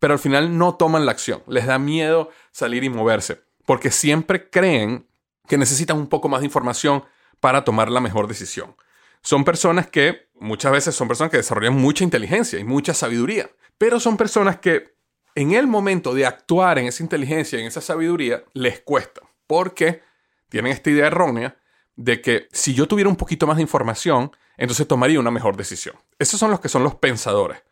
pero 0.00 0.14
al 0.14 0.18
final 0.18 0.58
no 0.58 0.74
toman 0.74 1.06
la 1.06 1.12
acción. 1.12 1.44
Les 1.46 1.66
da 1.66 1.78
miedo 1.78 2.30
salir 2.50 2.82
y 2.82 2.88
moverse, 2.88 3.42
porque 3.66 3.92
siempre 3.92 4.50
creen 4.50 5.06
que 5.46 5.58
necesitan 5.58 5.96
un 5.96 6.08
poco 6.08 6.28
más 6.28 6.40
de 6.40 6.46
información 6.46 7.04
para 7.38 7.64
tomar 7.64 7.90
la 7.90 8.00
mejor 8.00 8.26
decisión. 8.26 8.74
son 9.22 9.44
personas 9.44 9.86
que 9.86 10.30
muchas 10.38 10.72
veces 10.72 10.94
son 10.94 11.06
personas 11.06 11.30
que 11.30 11.36
desarrollan 11.36 11.74
mucha 11.74 12.04
inteligencia 12.04 12.58
y 12.58 12.64
mucha 12.64 12.94
sabiduría, 12.94 13.50
pero 13.76 14.00
son 14.00 14.16
personas 14.16 14.58
que 14.60 14.94
en 15.34 15.52
el 15.52 15.66
momento 15.66 16.14
de 16.14 16.24
actuar 16.24 16.78
en 16.78 16.86
esa 16.86 17.02
inteligencia, 17.02 17.58
en 17.58 17.66
esa 17.66 17.82
sabiduría, 17.82 18.42
les 18.54 18.80
cuesta, 18.80 19.20
porque 19.46 20.00
tienen 20.48 20.72
esta 20.72 20.88
idea 20.88 21.08
errónea 21.08 21.56
de 21.96 22.22
que 22.22 22.48
si 22.50 22.72
yo 22.72 22.88
tuviera 22.88 23.10
un 23.10 23.16
poquito 23.16 23.46
más 23.46 23.56
de 23.56 23.62
información, 23.62 24.32
entonces 24.56 24.88
tomaría 24.88 25.20
una 25.20 25.30
mejor 25.30 25.56
decisión. 25.56 25.96
Esos 26.18 26.40
son 26.40 26.50
los 26.50 26.60
que 26.60 26.70
son 26.70 26.82
los 26.82 26.94
pensadores. 26.94 27.62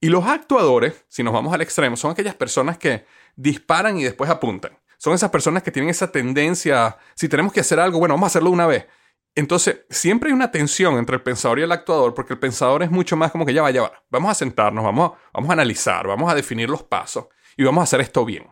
Y 0.00 0.08
los 0.08 0.26
actuadores, 0.26 1.04
si 1.08 1.22
nos 1.22 1.34
vamos 1.34 1.52
al 1.52 1.60
extremo, 1.60 1.96
son 1.96 2.10
aquellas 2.10 2.34
personas 2.34 2.78
que 2.78 3.04
disparan 3.36 3.98
y 3.98 4.04
después 4.04 4.30
apuntan. 4.30 4.78
Son 4.96 5.12
esas 5.12 5.30
personas 5.30 5.62
que 5.62 5.70
tienen 5.70 5.90
esa 5.90 6.10
tendencia, 6.10 6.96
si 7.14 7.28
tenemos 7.28 7.52
que 7.52 7.60
hacer 7.60 7.78
algo, 7.78 7.98
bueno, 7.98 8.14
vamos 8.14 8.26
a 8.26 8.28
hacerlo 8.28 8.50
una 8.50 8.66
vez. 8.66 8.86
Entonces, 9.34 9.82
siempre 9.90 10.30
hay 10.30 10.34
una 10.34 10.50
tensión 10.50 10.96
entre 10.96 11.16
el 11.16 11.22
pensador 11.22 11.58
y 11.58 11.62
el 11.62 11.72
actuador, 11.72 12.14
porque 12.14 12.32
el 12.32 12.38
pensador 12.38 12.82
es 12.82 12.90
mucho 12.90 13.16
más 13.16 13.30
como 13.30 13.46
que 13.46 13.54
ya 13.54 13.62
va, 13.62 13.70
ya 13.70 13.82
va. 13.82 13.92
Vamos 14.10 14.30
a 14.30 14.34
sentarnos, 14.34 14.84
vamos, 14.84 15.12
vamos 15.32 15.50
a 15.50 15.52
analizar, 15.52 16.06
vamos 16.06 16.30
a 16.30 16.34
definir 16.34 16.68
los 16.68 16.82
pasos 16.82 17.26
y 17.56 17.62
vamos 17.62 17.82
a 17.82 17.84
hacer 17.84 18.00
esto 18.00 18.24
bien. 18.24 18.46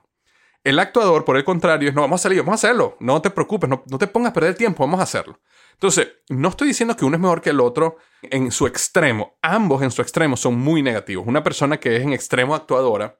El 0.64 0.78
actuador, 0.78 1.24
por 1.24 1.36
el 1.36 1.44
contrario, 1.44 1.88
es 1.88 1.94
no, 1.94 2.02
vamos 2.02 2.20
a 2.20 2.24
salir, 2.24 2.40
vamos 2.40 2.52
a 2.52 2.66
hacerlo. 2.66 2.96
No 3.00 3.22
te 3.22 3.30
preocupes, 3.30 3.70
no, 3.70 3.82
te 3.98 4.06
pongas 4.06 4.30
a 4.30 4.34
perder 4.34 4.54
tiempo, 4.54 4.84
vamos 4.84 5.00
a 5.00 5.04
hacerlo. 5.04 5.40
Entonces, 5.72 6.08
no 6.28 6.48
estoy 6.48 6.68
diciendo 6.68 6.96
que 6.96 7.04
uno 7.04 7.16
es 7.16 7.20
mejor 7.20 7.40
que 7.40 7.50
el 7.50 7.60
otro 7.60 7.96
en 8.22 8.50
su 8.50 8.66
extremo. 8.66 9.38
Ambos 9.40 9.82
en 9.82 9.90
su 9.90 10.02
extremo 10.02 10.36
son 10.36 10.58
muy 10.58 10.82
negativos. 10.82 11.26
Una 11.26 11.42
persona 11.42 11.78
que 11.78 11.96
es 11.96 12.02
en 12.02 12.12
extremo 12.12 12.54
actuadora 12.54 13.18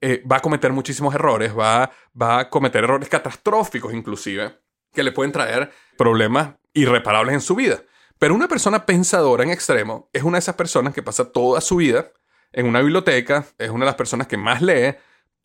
eh, 0.00 0.22
va 0.30 0.36
a 0.36 0.40
cometer 0.40 0.72
muchísimos 0.72 1.14
errores, 1.14 1.56
va, 1.56 1.90
va 2.20 2.40
a 2.40 2.50
cometer 2.50 2.84
errores 2.84 3.08
catastróficos 3.08 3.92
inclusive, 3.92 4.60
que 4.92 5.02
le 5.02 5.12
pueden 5.12 5.32
traer 5.32 5.72
problemas 5.96 6.54
irreparables 6.72 7.34
en 7.34 7.40
su 7.40 7.56
vida. 7.56 7.82
Pero 8.18 8.34
una 8.34 8.48
persona 8.48 8.86
pensadora 8.86 9.44
en 9.44 9.50
extremo 9.50 10.08
es 10.12 10.22
una 10.22 10.36
de 10.36 10.40
esas 10.40 10.54
personas 10.54 10.94
que 10.94 11.02
pasa 11.02 11.30
toda 11.30 11.60
su 11.60 11.76
vida 11.76 12.12
en 12.52 12.66
una 12.66 12.80
biblioteca, 12.80 13.44
es 13.58 13.70
una 13.70 13.84
de 13.84 13.90
las 13.90 13.94
personas 13.96 14.26
que 14.26 14.36
más 14.36 14.62
lee, 14.62 14.94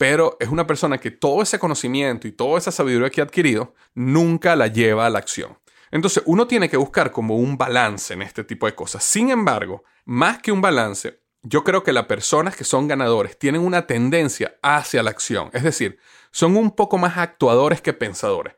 pero 0.02 0.36
es 0.40 0.50
una 0.50 0.66
persona 0.66 0.98
que 0.98 1.12
todo 1.12 1.44
ese 1.44 1.60
conocimiento 1.60 2.28
y 2.28 2.32
toda 2.32 2.58
esa 2.58 2.72
sabiduría 2.72 3.12
que 3.12 3.22
ha 3.22 3.26
adquirido 3.26 3.76
nunca 3.94 4.56
la 4.56 4.66
lleva 4.66 5.06
a 5.06 5.12
la 5.12 5.20
acción. 5.20 5.60
Entonces 5.92 6.24
uno 6.26 6.48
tiene 6.48 6.70
que 6.70 6.78
buscar 6.78 7.12
como 7.12 7.38
un 7.38 7.56
balance 7.56 8.12
en 8.16 8.24
este 8.24 8.44
tipo 8.44 8.66
de 8.66 8.74
cosas. 8.74 9.04
Sin 9.04 9.30
embargo, 9.30 9.84
más 10.06 10.42
que 10.42 10.52
un 10.52 10.60
balance, 10.60 11.22
yo 11.44 11.64
creo 11.64 11.84
que 11.84 11.94
las 11.94 12.08
personas 12.08 12.56
que 12.56 12.64
son 12.64 12.88
ganadores 12.88 13.38
tienen 13.38 13.62
una 13.62 13.86
tendencia 13.86 14.58
hacia 14.64 15.04
la 15.04 15.12
acción. 15.12 15.52
Es 15.54 15.62
decir, 15.62 16.00
son 16.32 16.58
un 16.58 16.72
poco 16.72 16.98
más 16.98 17.20
actuadores 17.20 17.80
que 17.80 17.94
pensadores. 17.94 18.56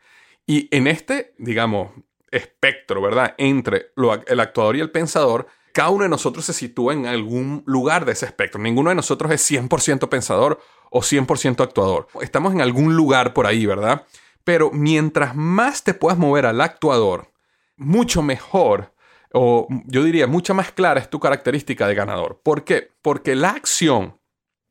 Y 0.47 0.73
en 0.73 0.87
este, 0.87 1.35
digamos, 1.37 1.91
espectro, 2.31 3.01
¿verdad? 3.01 3.35
Entre 3.37 3.91
el 4.27 4.39
actuador 4.39 4.77
y 4.77 4.79
el 4.79 4.91
pensador, 4.91 5.47
cada 5.73 5.89
uno 5.89 6.03
de 6.03 6.09
nosotros 6.09 6.45
se 6.45 6.53
sitúa 6.53 6.93
en 6.93 7.07
algún 7.07 7.63
lugar 7.65 8.05
de 8.05 8.13
ese 8.13 8.27
espectro. 8.27 8.61
Ninguno 8.61 8.91
de 8.91 8.95
nosotros 8.95 9.31
es 9.31 9.51
100% 9.51 10.07
pensador 10.07 10.61
o 10.93 11.01
100% 11.01 11.61
actuador. 11.61 12.07
Estamos 12.21 12.53
en 12.53 12.61
algún 12.61 12.95
lugar 12.95 13.33
por 13.33 13.47
ahí, 13.47 13.65
¿verdad? 13.65 14.05
Pero 14.43 14.69
mientras 14.71 15.35
más 15.35 15.83
te 15.83 15.95
puedas 15.95 16.19
mover 16.19 16.45
al 16.45 16.61
actuador, 16.61 17.31
mucho 17.75 18.21
mejor, 18.21 18.93
o 19.33 19.67
yo 19.87 20.03
diría, 20.03 20.27
mucha 20.27 20.53
más 20.53 20.71
clara 20.71 20.99
es 20.99 21.09
tu 21.09 21.19
característica 21.19 21.87
de 21.87 21.95
ganador. 21.95 22.39
¿Por 22.43 22.63
qué? 22.63 22.91
Porque 23.01 23.33
la 23.33 23.49
acción 23.49 24.19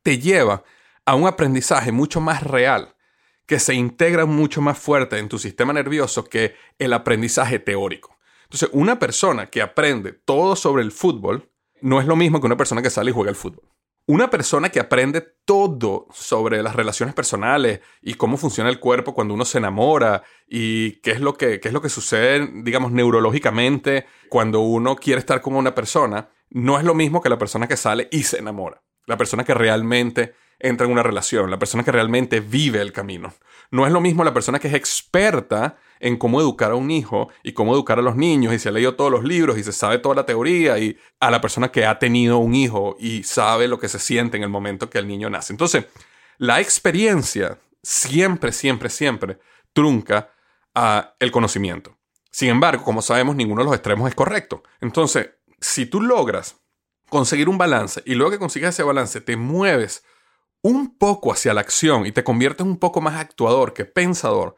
te 0.05 0.21
lleva 0.21 0.63
a 1.05 1.17
un 1.17 1.27
aprendizaje 1.27 1.91
mucho 1.91 2.21
más 2.21 2.45
real, 2.45 2.95
que 3.45 3.59
se 3.59 3.75
integra 3.75 4.25
mucho 4.25 4.61
más 4.63 4.79
fuerte 4.79 5.19
en 5.19 5.29
tu 5.29 5.41
sistema 5.41 5.73
nervioso 5.73 6.25
que 6.25 6.55
el 6.79 6.93
aprendizaje 6.93 7.59
teórico. 7.59 8.17
Entonces, 8.45 8.71
una 8.73 9.01
persona 9.01 9.51
que 9.51 9.61
aprende 9.61 10.13
todo 10.13 10.55
sobre 10.55 10.85
el 10.85 10.93
fútbol 10.93 11.51
no 11.81 12.01
es 12.01 12.07
lo 12.07 12.15
mismo 12.15 12.41
que 12.41 12.47
una 12.47 12.57
persona 12.57 12.81
que 12.81 12.91
sale 12.91 13.11
y 13.11 13.15
juega 13.15 13.31
al 13.31 13.37
fútbol. 13.37 13.65
Una 14.07 14.31
persona 14.31 14.71
que 14.71 14.81
aprende 14.81 15.21
todo 15.45 16.09
sobre 16.13 16.61
las 16.63 16.75
relaciones 16.75 17.15
personales 17.15 17.81
y 18.01 18.15
cómo 18.15 18.37
funciona 18.37 18.69
el 18.69 18.81
cuerpo 18.81 19.15
cuando 19.15 19.35
uno 19.35 19.45
se 19.45 19.59
enamora 19.59 20.25
y 20.49 21.01
qué 21.03 21.13
es 21.13 21.21
lo 21.21 21.35
que, 21.35 21.61
qué 21.61 21.69
es 21.69 21.75
lo 21.75 21.81
que 21.81 21.89
sucede, 21.89 22.51
digamos, 22.65 22.91
neurológicamente 22.91 24.07
cuando 24.29 24.61
uno 24.61 24.97
quiere 24.97 25.21
estar 25.21 25.41
con 25.41 25.55
una 25.55 25.75
persona, 25.75 26.31
no 26.51 26.79
es 26.79 26.85
lo 26.85 26.95
mismo 26.95 27.21
que 27.21 27.29
la 27.29 27.39
persona 27.39 27.69
que 27.69 27.77
sale 27.77 28.09
y 28.11 28.25
se 28.25 28.39
enamora. 28.39 28.83
La 29.07 29.17
persona 29.17 29.45
que 29.45 29.55
realmente 29.55 30.35
entra 30.63 30.87
en 30.87 30.93
una 30.93 31.03
relación, 31.03 31.51
la 31.51 31.59
persona 31.59 31.85
que 31.85 31.93
realmente 31.93 32.41
vive 32.41 32.81
el 32.81 32.93
camino. 32.93 33.35
No 33.71 33.87
es 33.87 33.93
lo 33.93 34.01
mismo 34.01 34.25
la 34.25 34.33
persona 34.33 34.59
que 34.59 34.69
es 34.69 34.75
experta 34.75 35.77
en 35.99 36.17
cómo 36.17 36.41
educar 36.41 36.71
a 36.71 36.77
un 36.77 36.91
hijo 36.91 37.29
y 37.43 37.53
cómo 37.53 37.75
educar 37.75 37.99
a 37.99 38.03
los 38.03 38.17
niños 38.17 38.55
y 38.55 38.59
se 38.59 38.69
ha 38.69 38.73
leído 38.73 38.95
todos 38.95 39.11
los 39.11 39.25
libros 39.25 39.59
y 39.59 39.65
se 39.65 39.73
sabe 39.73 39.99
toda 39.99 40.15
la 40.15 40.27
teoría 40.27 40.79
y 40.79 40.97
a 41.21 41.31
la 41.31 41.41
persona 41.41 41.71
que 41.71 41.85
ha 41.85 41.99
tenido 41.99 42.39
un 42.39 42.55
hijo 42.55 42.97
y 42.99 43.25
sabe 43.25 43.69
lo 43.69 43.79
que 43.79 43.89
se 43.89 43.99
siente 43.99 44.37
en 44.37 44.45
el 44.45 44.49
momento 44.49 44.89
que 44.89 44.99
el 44.99 45.09
niño 45.09 45.31
nace. 45.31 45.53
Entonces, 45.53 45.87
la 46.39 46.61
experiencia 46.61 47.59
siempre, 47.83 48.53
siempre, 48.53 48.89
siempre 48.89 49.39
trunca 49.73 50.31
a 50.75 51.15
el 51.19 51.31
conocimiento. 51.31 51.97
Sin 52.31 52.49
embargo, 52.49 52.85
como 52.85 53.03
sabemos, 53.03 53.37
ninguno 53.37 53.63
de 53.63 53.67
los 53.67 53.75
extremos 53.75 54.09
es 54.09 54.15
correcto. 54.15 54.63
Entonces, 54.81 55.31
si 55.61 55.87
tú 55.87 56.01
logras 56.01 56.57
conseguir 57.09 57.49
un 57.49 57.59
balance 57.59 58.03
y 58.07 58.15
luego 58.15 58.31
que 58.31 58.39
consigas 58.39 58.75
ese 58.75 58.83
balance 58.83 59.21
te 59.21 59.37
mueves 59.37 60.05
un 60.63 60.97
poco 60.97 61.33
hacia 61.33 61.55
la 61.55 61.61
acción 61.61 62.07
y 62.07 62.13
te 62.13 62.25
conviertes 62.25 62.65
un 62.65 62.79
poco 62.79 63.01
más 63.01 63.21
actuador 63.21 63.75
que 63.75 63.85
pensador, 63.85 64.57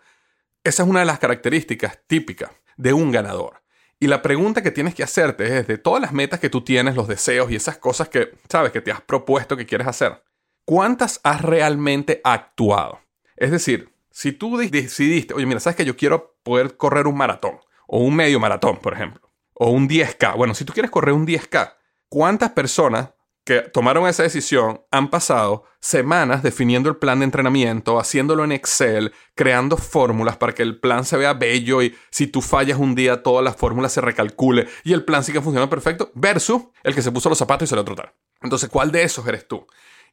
esa 0.62 0.82
es 0.82 0.88
una 0.88 1.00
de 1.00 1.06
las 1.06 1.18
características 1.18 1.98
típicas 2.06 2.50
de 2.76 2.92
un 2.92 3.10
ganador. 3.10 3.62
Y 4.00 4.06
la 4.06 4.22
pregunta 4.22 4.62
que 4.62 4.70
tienes 4.70 4.94
que 4.94 5.02
hacerte 5.02 5.58
es 5.58 5.66
de 5.66 5.78
todas 5.78 6.00
las 6.00 6.12
metas 6.12 6.40
que 6.40 6.50
tú 6.50 6.62
tienes, 6.62 6.94
los 6.94 7.08
deseos 7.08 7.50
y 7.50 7.56
esas 7.56 7.78
cosas 7.78 8.08
que 8.08 8.32
sabes 8.48 8.72
que 8.72 8.80
te 8.80 8.92
has 8.92 9.00
propuesto 9.00 9.56
que 9.56 9.66
quieres 9.66 9.86
hacer, 9.86 10.22
¿cuántas 10.64 11.20
has 11.22 11.40
realmente 11.40 12.20
actuado? 12.24 13.00
Es 13.36 13.50
decir, 13.50 13.94
si 14.10 14.32
tú 14.32 14.58
decidiste, 14.58 15.34
oye, 15.34 15.46
mira, 15.46 15.60
sabes 15.60 15.76
que 15.76 15.84
yo 15.84 15.96
quiero 15.96 16.36
poder 16.42 16.76
correr 16.76 17.06
un 17.06 17.16
maratón 17.16 17.58
o 17.86 17.98
un 17.98 18.14
medio 18.14 18.40
maratón, 18.40 18.78
por 18.78 18.94
ejemplo, 18.94 19.32
o 19.54 19.70
un 19.70 19.88
10K. 19.88 20.36
Bueno, 20.36 20.54
si 20.54 20.64
tú 20.64 20.72
quieres 20.72 20.90
correr 20.90 21.14
un 21.14 21.26
10K, 21.26 21.74
¿cuántas 22.08 22.50
personas 22.50 23.10
que 23.44 23.60
tomaron 23.60 24.08
esa 24.08 24.22
decisión 24.22 24.82
han 24.90 25.10
pasado 25.10 25.64
semanas 25.78 26.42
definiendo 26.42 26.88
el 26.88 26.96
plan 26.96 27.18
de 27.18 27.26
entrenamiento, 27.26 28.00
haciéndolo 28.00 28.42
en 28.42 28.52
Excel, 28.52 29.12
creando 29.34 29.76
fórmulas 29.76 30.38
para 30.38 30.54
que 30.54 30.62
el 30.62 30.80
plan 30.80 31.04
se 31.04 31.18
vea 31.18 31.34
bello 31.34 31.82
y 31.82 31.94
si 32.10 32.26
tú 32.26 32.40
fallas 32.40 32.78
un 32.78 32.94
día 32.94 33.22
todas 33.22 33.44
las 33.44 33.56
fórmulas 33.56 33.92
se 33.92 34.00
recalcule 34.00 34.66
y 34.82 34.94
el 34.94 35.04
plan 35.04 35.22
siga 35.22 35.42
funcionando 35.42 35.68
perfecto, 35.68 36.10
versus 36.14 36.62
el 36.82 36.94
que 36.94 37.02
se 37.02 37.12
puso 37.12 37.28
los 37.28 37.38
zapatos 37.38 37.66
y 37.66 37.70
salió 37.70 37.82
a 37.82 37.84
trotar. 37.84 38.14
Entonces, 38.40 38.70
¿cuál 38.70 38.90
de 38.90 39.02
esos 39.02 39.26
eres 39.26 39.46
tú? 39.46 39.66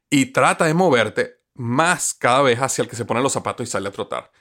Y 0.09 0.27
trata 0.27 0.65
de 0.65 0.73
moverte 0.73 1.41
más 1.53 2.13
cada 2.13 2.41
vez 2.41 2.59
hacia 2.59 2.81
el 2.81 2.89
que 2.89 2.97
se 2.97 3.05
pone 3.05 3.21
los 3.21 3.33
zapatos 3.33 3.65
y 3.65 3.71
sale 3.71 3.87
a 3.87 3.93
trotar. 3.93 4.31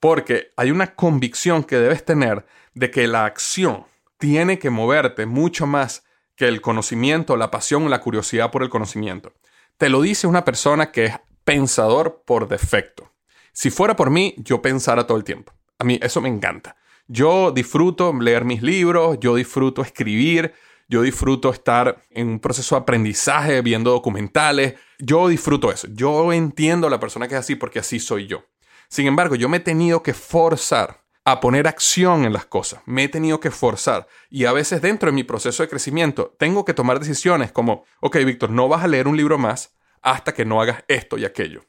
Porque 0.00 0.52
hay 0.56 0.70
una 0.70 0.94
convicción 0.94 1.64
que 1.64 1.76
debes 1.76 2.04
tener 2.04 2.44
de 2.74 2.90
que 2.90 3.06
la 3.06 3.24
acción 3.24 3.86
tiene 4.18 4.58
que 4.58 4.68
moverte 4.68 5.24
mucho 5.24 5.66
más 5.66 6.04
que 6.36 6.48
el 6.48 6.60
conocimiento, 6.60 7.36
la 7.36 7.50
pasión, 7.50 7.88
la 7.90 8.00
curiosidad 8.00 8.50
por 8.50 8.62
el 8.62 8.70
conocimiento. 8.70 9.32
Te 9.76 9.88
lo 9.88 10.02
dice 10.02 10.26
una 10.26 10.44
persona 10.44 10.92
que 10.92 11.06
es 11.06 11.14
pensador 11.44 12.22
por 12.24 12.48
defecto. 12.48 13.12
Si 13.52 13.70
fuera 13.70 13.96
por 13.96 14.10
mí, 14.10 14.34
yo 14.38 14.62
pensara 14.62 15.06
todo 15.06 15.16
el 15.16 15.24
tiempo. 15.24 15.52
A 15.78 15.84
mí 15.84 15.98
eso 16.02 16.20
me 16.20 16.28
encanta. 16.28 16.76
Yo 17.06 17.52
disfruto 17.52 18.12
leer 18.12 18.44
mis 18.44 18.62
libros, 18.62 19.18
yo 19.20 19.34
disfruto 19.34 19.82
escribir, 19.82 20.54
yo 20.88 21.02
disfruto 21.02 21.50
estar 21.50 22.02
en 22.10 22.28
un 22.28 22.40
proceso 22.40 22.74
de 22.74 22.82
aprendizaje, 22.82 23.62
viendo 23.62 23.90
documentales. 23.90 24.74
Yo 24.98 25.28
disfruto 25.28 25.70
eso. 25.70 25.88
Yo 25.92 26.32
entiendo 26.32 26.86
a 26.86 26.90
la 26.90 27.00
persona 27.00 27.28
que 27.28 27.34
es 27.34 27.40
así 27.40 27.54
porque 27.54 27.78
así 27.78 27.98
soy 27.98 28.26
yo. 28.26 28.44
Sin 28.88 29.06
embargo, 29.06 29.34
yo 29.34 29.48
me 29.48 29.58
he 29.58 29.60
tenido 29.60 30.02
que 30.02 30.14
forzar 30.14 31.03
a 31.24 31.40
poner 31.40 31.66
acción 31.66 32.24
en 32.24 32.32
las 32.32 32.44
cosas. 32.44 32.80
Me 32.84 33.04
he 33.04 33.08
tenido 33.08 33.40
que 33.40 33.50
forzar. 33.50 34.06
Y 34.28 34.44
a 34.44 34.52
veces 34.52 34.82
dentro 34.82 35.10
de 35.10 35.14
mi 35.14 35.24
proceso 35.24 35.62
de 35.62 35.68
crecimiento 35.68 36.34
tengo 36.38 36.64
que 36.64 36.74
tomar 36.74 36.98
decisiones 36.98 37.50
como, 37.50 37.84
ok, 38.00 38.16
Víctor, 38.18 38.50
no 38.50 38.68
vas 38.68 38.84
a 38.84 38.88
leer 38.88 39.08
un 39.08 39.16
libro 39.16 39.38
más 39.38 39.74
hasta 40.02 40.34
que 40.34 40.44
no 40.44 40.60
hagas 40.60 40.84
esto 40.86 41.16
y 41.16 41.24
aquello. 41.24 41.64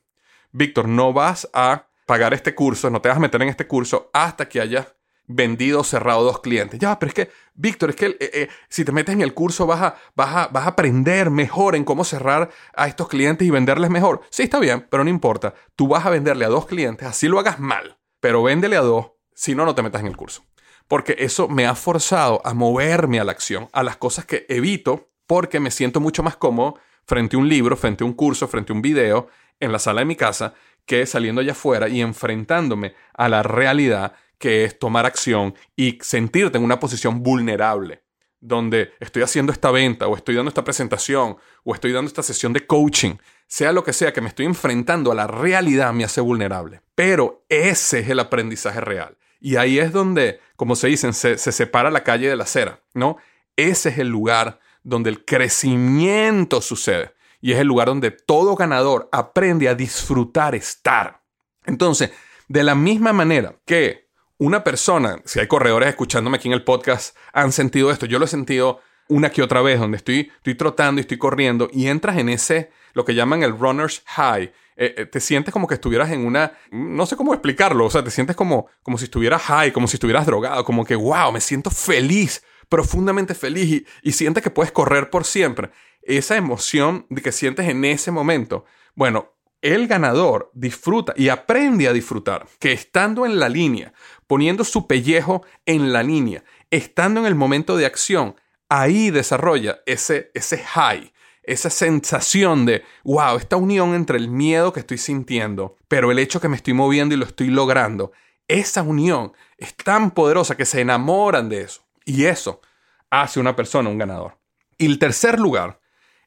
Víctor, 0.51 0.88
no 0.88 1.13
vas 1.13 1.50
a 1.53 1.88
pagar 2.05 2.33
este 2.33 2.53
curso, 2.53 2.89
no 2.89 3.01
te 3.01 3.09
vas 3.09 3.17
a 3.17 3.21
meter 3.21 3.41
en 3.41 3.50
este 3.50 3.67
curso 3.67 4.09
hasta 4.13 4.47
que 4.47 4.59
hayas 4.59 4.93
vendido 5.27 5.79
o 5.79 5.83
cerrado 5.83 6.24
dos 6.24 6.41
clientes. 6.41 6.79
Ya, 6.79 7.00
pero 7.00 7.09
es 7.09 7.13
que, 7.15 7.31
Víctor, 7.55 7.89
es 7.91 7.95
que 7.95 8.05
eh, 8.07 8.17
eh, 8.19 8.50
si 8.67 8.85
te 8.85 8.91
metes 8.91 9.13
en 9.13 9.21
el 9.21 9.33
curso 9.33 9.65
vas 9.65 9.81
a, 9.81 9.95
vas, 10.15 10.35
a, 10.35 10.47
vas 10.50 10.65
a 10.65 10.69
aprender 10.69 11.29
mejor 11.29 11.75
en 11.75 11.83
cómo 11.85 12.03
cerrar 12.03 12.51
a 12.75 12.88
estos 12.88 13.07
clientes 13.07 13.47
y 13.47 13.51
venderles 13.51 13.89
mejor. 13.89 14.21
Sí, 14.29 14.43
está 14.43 14.59
bien, 14.59 14.85
pero 14.89 15.03
no 15.03 15.09
importa. 15.09 15.53
Tú 15.75 15.88
vas 15.88 16.05
a 16.05 16.09
venderle 16.09 16.45
a 16.45 16.50
dos 16.50 16.67
clientes, 16.67 17.07
así 17.07 17.27
lo 17.27 17.39
hagas 17.39 17.59
mal, 17.59 17.97
pero 18.19 18.43
véndele 18.43 18.75
a 18.75 18.81
dos 18.81 19.14
si 19.36 19.54
no, 19.54 19.65
no 19.65 19.75
te 19.75 19.84
metas 19.84 20.01
en 20.01 20.08
el 20.08 20.18
curso. 20.18 20.44
Porque 20.88 21.15
eso 21.20 21.48
me 21.48 21.68
ha 21.68 21.75
forzado 21.75 22.42
a 22.44 22.56
moverme 22.56 23.20
a 23.20 23.24
la 23.24 23.32
acción, 23.32 23.70
a 23.74 23.84
las 23.84 23.98
cosas 23.98 24.25
que 24.25 24.48
evito 24.50 25.10
porque 25.27 25.60
me 25.60 25.70
siento 25.70 26.00
mucho 26.00 26.24
más 26.24 26.36
cómodo 26.36 26.80
frente 27.06 27.36
a 27.36 27.39
un 27.39 27.48
libro, 27.48 27.77
frente 27.77 28.04
a 28.04 28.08
un 28.08 28.13
curso, 28.13 28.48
frente 28.48 28.72
a 28.72 28.75
un 28.75 28.82
video 28.82 29.27
en 29.60 29.72
la 29.72 29.80
sala 29.80 30.01
de 30.01 30.06
mi 30.06 30.15
casa 30.15 30.56
que 30.86 31.06
saliendo 31.06 31.42
allá 31.42 31.51
afuera 31.51 31.88
y 31.88 32.01
enfrentándome 32.01 32.96
a 33.13 33.30
la 33.30 33.44
realidad 33.44 34.13
que 34.38 34.63
es 34.63 34.77
tomar 34.77 35.06
acción 35.06 35.56
y 35.75 35.98
sentirte 36.01 36.58
en 36.58 36.63
una 36.63 36.80
posición 36.80 37.24
vulnerable 37.24 38.04
donde 38.39 38.94
estoy 39.00 39.24
haciendo 39.24 39.51
esta 39.51 39.72
venta 39.72 40.08
o 40.08 40.15
estoy 40.15 40.36
dando 40.36 40.50
esta 40.50 40.63
presentación 40.63 41.38
o 41.63 41.74
estoy 41.74 41.92
dando 41.92 42.08
esta 42.08 42.22
sesión 42.22 42.54
de 42.54 42.68
coaching, 42.68 43.15
sea 43.48 43.72
lo 43.72 43.84
que 43.84 43.94
sea, 43.94 44.13
que 44.13 44.22
me 44.22 44.30
estoy 44.30 44.46
enfrentando 44.46 45.12
a 45.12 45.15
la 45.15 45.25
realidad 45.25 45.94
me 45.94 46.04
hace 46.04 46.22
vulnerable. 46.22 46.82
Pero 46.94 47.46
ese 47.50 48.00
es 48.00 48.10
el 48.10 48.20
aprendizaje 48.20 48.82
real. 48.82 49.18
Y 49.39 49.58
ahí 49.58 49.80
es 49.80 49.92
donde, 49.92 50.39
como 50.56 50.75
se 50.75 50.88
dicen, 50.88 51.13
se, 51.13 51.38
se 51.38 51.51
separa 51.51 51.92
la 51.92 52.04
calle 52.04 52.30
de 52.30 52.36
la 52.36 52.44
acera, 52.44 52.82
¿no? 52.94 53.18
Ese 53.56 53.89
es 53.89 54.00
el 54.00 54.10
lugar 54.10 54.60
donde 54.84 55.10
el 55.10 55.25
crecimiento 55.25 56.62
sucede. 56.62 57.13
Y 57.42 57.51
es 57.51 57.60
el 57.60 57.68
lugar 57.68 57.88
donde 57.88 58.12
todo 58.12 58.56
ganador 58.56 59.10
aprende 59.12 59.70
a 59.70 59.75
disfrutar 59.75 60.56
estar. 60.56 61.22
Entonces, 61.65 62.12
de 62.48 62.63
la 62.63 62.75
misma 62.75 63.13
manera 63.13 63.56
que 63.65 64.06
una 64.38 64.63
persona, 64.63 65.22
si 65.25 65.39
hay 65.39 65.48
corredores 65.48 65.89
escuchándome 65.89 66.38
aquí 66.38 66.48
en 66.48 66.54
el 66.54 66.63
podcast, 66.63 67.15
han 67.34 67.51
sentido 67.51 67.92
esto, 67.92 68.06
yo 68.06 68.20
lo 68.20 68.25
he 68.25 68.30
sentido 68.30 68.82
una 69.08 69.30
que 69.30 69.42
otra 69.42 69.62
vez, 69.62 69.80
donde 69.80 69.98
estoy, 69.98 70.32
estoy 70.38 70.56
trotando 70.56 71.00
y 71.00 71.04
estoy 71.04 71.18
corriendo 71.18 71.70
y 71.72 71.88
entras 71.88 72.18
en 72.18 72.30
ese, 72.30 72.72
lo 72.96 73.06
que 73.06 73.14
llaman 73.14 73.44
el 73.44 73.58
runner's 73.58 74.02
high. 74.08 74.52
Eh, 74.78 74.96
eh, 74.98 75.06
te 75.06 75.20
sientes 75.20 75.54
como 75.54 75.68
que 75.68 75.75
estuvieras 75.75 76.12
en 76.12 76.25
una, 76.25 76.54
no 76.72 77.06
sé 77.06 77.16
cómo 77.16 77.34
explicarlo, 77.34 77.86
o 77.86 77.90
sea, 77.90 78.04
te 78.04 78.10
sientes 78.10 78.36
como, 78.36 78.68
como 78.82 78.98
si 78.98 79.06
estuvieras 79.06 79.44
high, 79.44 79.72
como 79.72 79.88
si 79.88 79.98
estuvieras 79.98 80.25
drogado, 80.25 80.66
como 80.66 80.84
que, 80.84 80.96
wow, 80.96 81.32
me 81.32 81.40
siento 81.40 81.70
feliz, 81.70 82.44
profundamente 82.68 83.36
feliz 83.36 83.70
y, 83.72 84.10
y 84.10 84.12
sientes 84.14 84.44
que 84.44 84.50
puedes 84.50 84.72
correr 84.72 85.10
por 85.10 85.24
siempre. 85.24 85.70
Esa 86.02 86.36
emoción 86.36 87.06
de 87.10 87.22
que 87.22 87.32
sientes 87.32 87.68
en 87.70 87.86
ese 87.86 88.12
momento, 88.12 88.66
bueno, 88.96 89.36
el 89.62 89.88
ganador 89.88 90.52
disfruta 90.54 91.14
y 91.18 91.30
aprende 91.30 91.88
a 91.88 91.94
disfrutar 91.94 92.46
que 92.60 92.72
estando 92.72 93.25
en 93.25 93.40
la 93.40 93.50
línea, 93.50 93.94
poniendo 94.28 94.64
su 94.64 94.88
pellejo 94.88 95.44
en 95.66 95.92
la 95.92 96.04
línea, 96.04 96.44
estando 96.70 97.22
en 97.22 97.25
el 97.25 97.36
momento 97.36 97.75
de 97.75 97.86
acción, 97.86 98.36
ahí 98.70 99.10
desarrolla 99.10 99.80
ese, 99.86 100.32
ese 100.34 100.60
high, 100.60 101.12
esa 101.48 101.70
sensación 101.70 102.66
de, 102.66 102.84
wow, 103.04 103.38
esta 103.38 103.56
unión 103.56 103.94
entre 103.94 104.18
el 104.18 104.30
miedo 104.30 104.74
que 104.74 104.80
estoy 104.80 104.98
sintiendo, 104.98 105.78
pero 105.88 106.12
el 106.12 106.20
hecho 106.20 106.42
que 106.42 106.50
me 106.50 106.56
estoy 106.56 106.74
moviendo 106.74 107.16
y 107.16 107.18
lo 107.18 107.25
estoy 107.25 107.48
logrando, 107.48 108.12
esa 108.48 108.84
unión 108.84 109.34
es 109.58 109.75
tan 109.75 110.12
poderosa 110.12 110.56
que 110.56 110.66
se 110.66 110.82
enamoran 110.82 111.50
de 111.50 111.62
eso. 111.62 111.82
Y 112.06 112.25
eso 112.25 112.62
hace 113.10 113.40
una 113.40 113.56
persona 113.56 113.90
un 113.90 113.98
ganador. 113.98 114.38
Y 114.78 114.86
el 114.86 115.00
tercer 115.00 115.40
lugar 115.40 115.80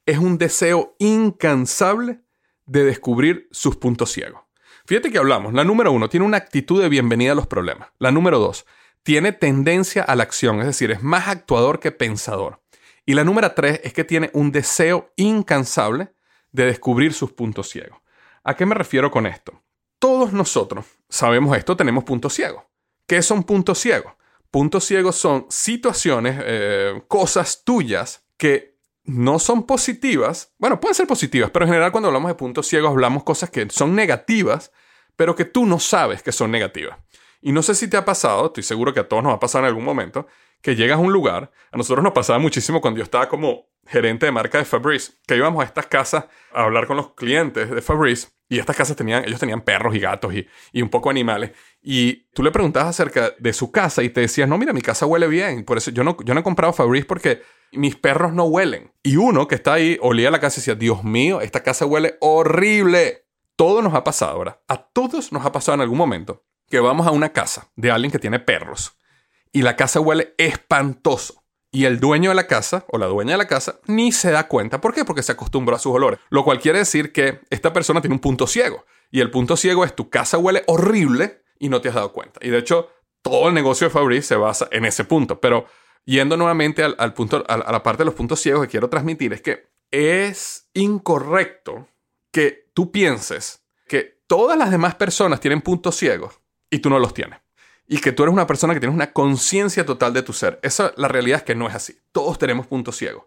es 0.06 0.18
un 0.18 0.38
deseo 0.38 0.96
incansable 0.98 2.20
de 2.66 2.84
descubrir 2.84 3.48
sus 3.50 3.76
puntos 3.76 4.12
ciegos. 4.12 4.42
Fíjate 4.86 5.10
que 5.10 5.18
hablamos, 5.18 5.52
la 5.52 5.64
número 5.64 5.92
uno 5.92 6.08
tiene 6.08 6.24
una 6.24 6.38
actitud 6.38 6.80
de 6.80 6.88
bienvenida 6.88 7.32
a 7.32 7.34
los 7.34 7.46
problemas. 7.46 7.90
La 7.98 8.10
número 8.10 8.38
dos 8.38 8.66
tiene 9.02 9.32
tendencia 9.32 10.02
a 10.02 10.16
la 10.16 10.22
acción, 10.22 10.60
es 10.60 10.66
decir, 10.66 10.90
es 10.90 11.02
más 11.02 11.28
actuador 11.28 11.78
que 11.78 11.92
pensador. 11.92 12.60
Y 13.08 13.14
la 13.14 13.24
número 13.24 13.50
tres 13.52 13.80
es 13.84 13.94
que 13.94 14.04
tiene 14.04 14.28
un 14.34 14.52
deseo 14.52 15.14
incansable 15.16 16.12
de 16.52 16.66
descubrir 16.66 17.14
sus 17.14 17.32
puntos 17.32 17.70
ciegos. 17.70 17.98
¿A 18.44 18.54
qué 18.54 18.66
me 18.66 18.74
refiero 18.74 19.10
con 19.10 19.26
esto? 19.26 19.62
Todos 19.98 20.34
nosotros 20.34 20.84
sabemos 21.08 21.56
esto, 21.56 21.74
tenemos 21.74 22.04
puntos 22.04 22.34
ciegos. 22.34 22.64
¿Qué 23.06 23.22
son 23.22 23.44
puntos 23.44 23.78
ciegos? 23.78 24.12
Puntos 24.50 24.84
ciegos 24.84 25.16
son 25.16 25.46
situaciones, 25.48 26.38
eh, 26.44 27.02
cosas 27.08 27.64
tuyas 27.64 28.26
que 28.36 28.76
no 29.04 29.38
son 29.38 29.64
positivas. 29.64 30.52
Bueno, 30.58 30.78
pueden 30.78 30.94
ser 30.94 31.06
positivas, 31.06 31.50
pero 31.50 31.64
en 31.64 31.70
general 31.70 31.92
cuando 31.92 32.08
hablamos 32.08 32.28
de 32.28 32.34
puntos 32.34 32.66
ciegos 32.66 32.90
hablamos 32.90 33.24
cosas 33.24 33.48
que 33.48 33.70
son 33.70 33.94
negativas, 33.94 34.70
pero 35.16 35.34
que 35.34 35.46
tú 35.46 35.64
no 35.64 35.78
sabes 35.78 36.22
que 36.22 36.30
son 36.30 36.50
negativas. 36.50 36.98
Y 37.40 37.52
no 37.52 37.62
sé 37.62 37.74
si 37.74 37.88
te 37.88 37.96
ha 37.96 38.04
pasado, 38.04 38.48
estoy 38.48 38.64
seguro 38.64 38.92
que 38.92 39.00
a 39.00 39.08
todos 39.08 39.22
nos 39.22 39.32
ha 39.32 39.40
pasado 39.40 39.64
en 39.64 39.68
algún 39.68 39.84
momento, 39.84 40.26
que 40.62 40.76
llegas 40.76 40.98
a 40.98 41.00
un 41.00 41.12
lugar, 41.12 41.50
a 41.70 41.76
nosotros 41.76 42.02
nos 42.02 42.12
pasaba 42.12 42.38
muchísimo 42.38 42.80
cuando 42.80 42.98
yo 42.98 43.04
estaba 43.04 43.28
como 43.28 43.68
gerente 43.86 44.26
de 44.26 44.32
marca 44.32 44.58
de 44.58 44.64
Fabrice, 44.64 45.12
que 45.26 45.36
íbamos 45.36 45.62
a 45.62 45.66
estas 45.66 45.86
casas 45.86 46.26
a 46.52 46.64
hablar 46.64 46.86
con 46.86 46.96
los 46.96 47.14
clientes 47.14 47.70
de 47.70 47.80
Fabrice 47.80 48.28
y 48.48 48.58
estas 48.58 48.76
casas 48.76 48.96
tenían, 48.96 49.24
ellos 49.24 49.40
tenían 49.40 49.60
perros 49.60 49.94
y 49.94 50.00
gatos 50.00 50.34
y, 50.34 50.46
y, 50.72 50.82
un 50.82 50.88
poco 50.88 51.10
animales. 51.10 51.52
Y 51.82 52.28
tú 52.32 52.42
le 52.42 52.50
preguntabas 52.50 52.88
acerca 52.88 53.34
de 53.38 53.52
su 53.52 53.70
casa 53.70 54.02
y 54.02 54.08
te 54.08 54.22
decías, 54.22 54.48
no, 54.48 54.56
mira, 54.56 54.72
mi 54.72 54.80
casa 54.80 55.04
huele 55.04 55.26
bien. 55.28 55.64
Por 55.64 55.76
eso 55.76 55.90
yo 55.90 56.02
no, 56.02 56.16
yo 56.24 56.32
no 56.32 56.40
he 56.40 56.42
comprado 56.42 56.72
Fabrice 56.72 57.06
porque 57.06 57.42
mis 57.72 57.96
perros 57.96 58.32
no 58.32 58.44
huelen. 58.44 58.92
Y 59.02 59.16
uno 59.16 59.48
que 59.48 59.54
está 59.54 59.74
ahí 59.74 59.98
olía 60.00 60.30
la 60.30 60.40
casa 60.40 60.58
y 60.58 60.60
decía, 60.60 60.74
Dios 60.74 61.04
mío, 61.04 61.42
esta 61.42 61.62
casa 61.62 61.84
huele 61.84 62.16
horrible. 62.20 63.26
Todo 63.54 63.82
nos 63.82 63.94
ha 63.94 64.04
pasado, 64.04 64.38
¿verdad? 64.38 64.60
A 64.68 64.82
todos 64.82 65.30
nos 65.30 65.44
ha 65.44 65.52
pasado 65.52 65.74
en 65.74 65.82
algún 65.82 65.98
momento 65.98 66.44
que 66.70 66.80
vamos 66.80 67.06
a 67.06 67.10
una 67.10 67.32
casa 67.32 67.70
de 67.76 67.90
alguien 67.90 68.10
que 68.10 68.18
tiene 68.18 68.38
perros 68.38 68.97
y 69.52 69.62
la 69.62 69.76
casa 69.76 70.00
huele 70.00 70.34
espantoso. 70.38 71.42
Y 71.70 71.84
el 71.84 72.00
dueño 72.00 72.30
de 72.30 72.36
la 72.36 72.46
casa 72.46 72.86
o 72.88 72.96
la 72.96 73.06
dueña 73.06 73.32
de 73.32 73.38
la 73.38 73.46
casa 73.46 73.78
ni 73.86 74.10
se 74.10 74.30
da 74.30 74.48
cuenta. 74.48 74.80
¿Por 74.80 74.94
qué? 74.94 75.04
Porque 75.04 75.22
se 75.22 75.32
acostumbró 75.32 75.76
a 75.76 75.78
sus 75.78 75.92
olores. 75.92 76.18
Lo 76.30 76.42
cual 76.42 76.60
quiere 76.60 76.78
decir 76.78 77.12
que 77.12 77.40
esta 77.50 77.72
persona 77.72 78.00
tiene 78.00 78.14
un 78.14 78.20
punto 78.20 78.46
ciego. 78.46 78.86
Y 79.10 79.20
el 79.20 79.30
punto 79.30 79.56
ciego 79.56 79.84
es 79.84 79.94
tu 79.94 80.08
casa 80.08 80.38
huele 80.38 80.64
horrible 80.66 81.42
y 81.58 81.68
no 81.68 81.80
te 81.80 81.90
has 81.90 81.94
dado 81.94 82.12
cuenta. 82.12 82.40
Y 82.42 82.48
de 82.48 82.58
hecho, 82.58 82.90
todo 83.20 83.48
el 83.48 83.54
negocio 83.54 83.86
de 83.86 83.92
Fabrice 83.92 84.28
se 84.28 84.36
basa 84.36 84.68
en 84.70 84.86
ese 84.86 85.04
punto. 85.04 85.40
Pero 85.40 85.66
yendo 86.06 86.38
nuevamente 86.38 86.82
al, 86.82 87.12
punto, 87.12 87.44
a, 87.46 87.54
a 87.54 87.72
la 87.72 87.82
parte 87.82 87.98
de 87.98 88.06
los 88.06 88.14
puntos 88.14 88.40
ciegos 88.40 88.62
que 88.62 88.70
quiero 88.70 88.88
transmitir, 88.88 89.34
es 89.34 89.42
que 89.42 89.68
es 89.90 90.68
incorrecto 90.72 91.86
que 92.32 92.70
tú 92.72 92.90
pienses 92.90 93.62
que 93.86 94.22
todas 94.26 94.56
las 94.56 94.70
demás 94.70 94.94
personas 94.94 95.40
tienen 95.40 95.60
puntos 95.60 95.96
ciegos 95.96 96.40
y 96.70 96.78
tú 96.78 96.88
no 96.88 96.98
los 96.98 97.12
tienes 97.12 97.40
y 97.88 97.98
que 98.00 98.12
tú 98.12 98.22
eres 98.22 98.34
una 98.34 98.46
persona 98.46 98.74
que 98.74 98.80
tienes 98.80 98.94
una 98.94 99.12
conciencia 99.12 99.84
total 99.86 100.12
de 100.12 100.22
tu 100.22 100.34
ser. 100.34 100.60
Esa, 100.62 100.92
la 100.96 101.08
realidad 101.08 101.38
es 101.38 101.42
que 101.44 101.54
no 101.54 101.66
es 101.66 101.74
así. 101.74 101.98
Todos 102.12 102.38
tenemos 102.38 102.66
puntos 102.66 102.96
ciegos. 102.96 103.24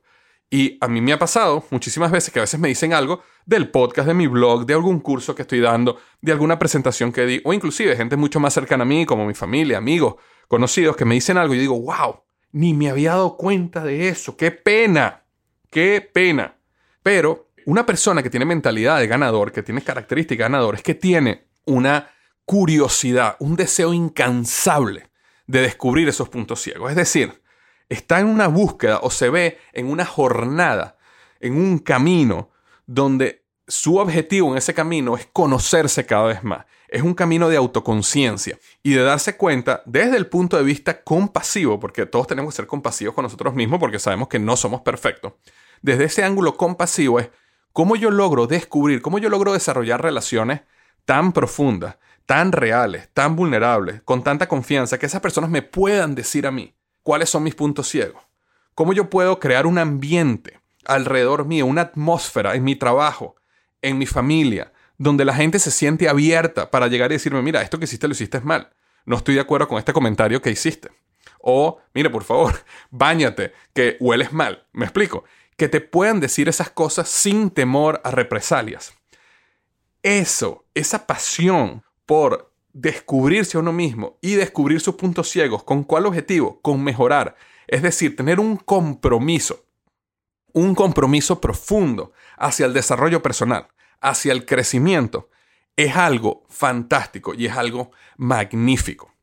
Y 0.52 0.78
a 0.82 0.88
mí 0.88 1.02
me 1.02 1.14
ha 1.14 1.20
pasado 1.20 1.66
muchísimas 1.72 2.12
veces 2.12 2.32
que 2.32 2.40
a 2.40 2.44
veces 2.44 2.60
me 2.60 2.68
dicen 2.68 2.94
algo 2.94 3.24
del 3.46 3.70
podcast, 3.70 4.08
de 4.08 4.14
mi 4.14 4.28
blog, 4.28 4.66
de 4.66 4.74
algún 4.74 5.00
curso 5.00 5.34
que 5.34 5.42
estoy 5.42 5.62
dando, 5.62 5.98
de 6.22 6.32
alguna 6.32 6.60
presentación 6.60 7.12
que 7.12 7.26
di, 7.26 7.42
o 7.44 7.54
inclusive 7.54 7.96
gente 7.96 8.18
mucho 8.18 8.40
más 8.40 8.54
cercana 8.54 8.84
a 8.84 8.86
mí, 8.86 9.06
como 9.06 9.26
mi 9.26 9.34
familia, 9.34 9.78
amigos, 9.78 10.16
conocidos, 10.48 10.96
que 10.96 11.06
me 11.06 11.16
dicen 11.16 11.38
algo 11.38 11.56
y 11.56 11.58
digo, 11.58 11.82
wow, 11.82 12.22
ni 12.52 12.74
me 12.74 12.90
había 12.90 13.12
dado 13.12 13.38
cuenta 13.38 13.84
de 13.84 14.10
eso, 14.10 14.36
qué 14.36 14.52
pena, 14.52 15.24
qué 15.70 16.08
pena. 16.14 16.58
Pero 17.02 17.52
una 17.66 17.86
persona 17.86 18.22
que 18.22 18.30
tiene 18.30 18.46
mentalidad 18.46 19.00
de 19.00 19.08
ganador, 19.08 19.52
que 19.52 19.64
tiene 19.64 19.82
características 19.82 20.38
de 20.38 20.52
ganador, 20.52 20.76
es 20.76 20.84
que 20.84 20.96
tiene 20.96 21.48
una 21.66 22.10
curiosidad, 22.52 23.38
un 23.40 23.56
deseo 23.56 23.94
incansable 23.94 25.10
de 25.48 25.62
descubrir 25.62 26.10
esos 26.10 26.28
puntos 26.28 26.62
ciegos. 26.62 26.90
Es 26.90 26.98
decir, 26.98 27.42
está 27.88 28.20
en 28.20 28.28
una 28.28 28.50
búsqueda 28.50 29.00
o 29.04 29.10
se 29.10 29.30
ve 29.30 29.58
en 29.72 29.90
una 29.90 30.04
jornada, 30.04 30.98
en 31.40 31.56
un 31.56 31.80
camino 31.80 32.50
donde 32.86 33.46
su 33.70 34.00
objetivo 34.00 34.52
en 34.52 34.58
ese 34.58 34.74
camino 34.74 35.16
es 35.16 35.30
conocerse 35.32 36.06
cada 36.06 36.26
vez 36.26 36.44
más. 36.44 36.66
Es 36.90 37.04
un 37.04 37.14
camino 37.14 37.48
de 37.48 37.56
autoconciencia 37.56 38.60
y 38.84 38.96
de 38.96 39.04
darse 39.04 39.38
cuenta 39.38 39.82
desde 39.86 40.18
el 40.18 40.28
punto 40.28 40.58
de 40.58 40.64
vista 40.64 41.04
compasivo, 41.04 41.80
porque 41.80 42.06
todos 42.06 42.28
tenemos 42.28 42.54
que 42.54 42.58
ser 42.58 42.68
compasivos 42.68 43.16
con 43.16 43.24
nosotros 43.24 43.54
mismos 43.54 43.80
porque 43.80 43.98
sabemos 43.98 44.28
que 44.28 44.40
no 44.40 44.58
somos 44.58 44.82
perfectos. 44.82 45.36
Desde 45.82 46.04
ese 46.04 46.26
ángulo 46.26 46.58
compasivo 46.58 47.22
es 47.22 47.30
cómo 47.72 47.96
yo 47.96 48.12
logro 48.12 48.46
descubrir, 48.46 49.02
cómo 49.02 49.20
yo 49.20 49.30
logro 49.30 49.54
desarrollar 49.54 50.02
relaciones 50.02 50.64
tan 51.06 51.32
profundas, 51.32 51.96
tan 52.26 52.52
reales, 52.52 53.10
tan 53.14 53.36
vulnerables, 53.36 54.02
con 54.04 54.24
tanta 54.24 54.48
confianza, 54.48 54.98
que 54.98 55.06
esas 55.06 55.22
personas 55.22 55.50
me 55.50 55.62
puedan 55.62 56.16
decir 56.16 56.48
a 56.48 56.52
mí 56.52 56.76
cuáles 57.04 57.30
son 57.30 57.44
mis 57.44 57.56
puntos 57.56 57.88
ciegos. 57.88 58.24
Cómo 58.76 58.94
yo 58.94 59.10
puedo 59.10 59.40
crear 59.40 59.66
un 59.66 59.78
ambiente 59.78 60.60
alrededor 60.86 61.46
mío, 61.46 61.66
una 61.66 61.82
atmósfera 61.82 62.56
en 62.56 62.64
mi 62.64 62.76
trabajo, 62.76 63.36
en 63.82 63.98
mi 63.98 64.06
familia, 64.06 64.72
donde 64.98 65.26
la 65.26 65.34
gente 65.34 65.60
se 65.60 65.72
siente 65.72 66.08
abierta 66.08 66.70
para 66.72 66.88
llegar 66.88 67.12
y 67.12 67.16
decirme, 67.16 67.42
mira, 67.42 67.62
esto 67.62 67.80
que 67.80 67.86
hiciste 67.86 68.08
lo 68.08 68.14
hiciste 68.14 68.40
mal. 68.42 68.70
No 69.06 69.18
estoy 69.18 69.36
de 69.36 69.42
acuerdo 69.42 69.68
con 69.68 69.80
este 69.80 69.94
comentario 69.94 70.42
que 70.42 70.52
hiciste. 70.52 70.90
O, 71.40 71.80
mira, 71.94 72.12
por 72.12 72.24
favor, 72.24 72.64
báñate, 72.92 73.54
que 73.74 73.98
hueles 74.00 74.32
mal. 74.32 74.68
¿Me 74.74 74.86
explico? 74.86 75.24
Que 75.58 75.68
te 75.68 75.82
puedan 75.82 76.20
decir 76.20 76.50
esas 76.50 76.70
cosas 76.70 77.10
sin 77.10 77.50
temor 77.50 78.00
a 78.04 78.12
represalias. 78.12 78.94
Eso, 80.04 80.66
esa 80.74 81.06
pasión 81.06 81.84
por 82.12 82.54
descubrirse 82.74 83.56
a 83.56 83.62
uno 83.62 83.72
mismo 83.72 84.18
y 84.20 84.34
descubrir 84.34 84.82
sus 84.82 84.96
puntos 84.96 85.30
ciegos. 85.30 85.64
¿Con 85.64 85.86
cuál 85.86 86.06
objetivo? 86.06 86.60
Con 86.62 86.84
mejorar. 86.84 87.38
Es 87.68 87.84
decir, 87.84 88.18
tener 88.18 88.38
un 88.38 88.58
compromiso. 88.58 89.64
Un 90.52 90.76
compromiso 90.76 91.40
profundo 91.40 92.12
hacia 92.36 92.66
el 92.66 92.74
desarrollo 92.74 93.22
personal, 93.22 93.70
hacia 94.02 94.34
el 94.34 94.46
crecimiento. 94.46 95.30
Es 95.78 95.96
algo 95.96 96.44
fantástico 96.50 97.34
y 97.34 97.46
es 97.46 97.56
algo 97.56 97.92
magnífico. 98.18 99.14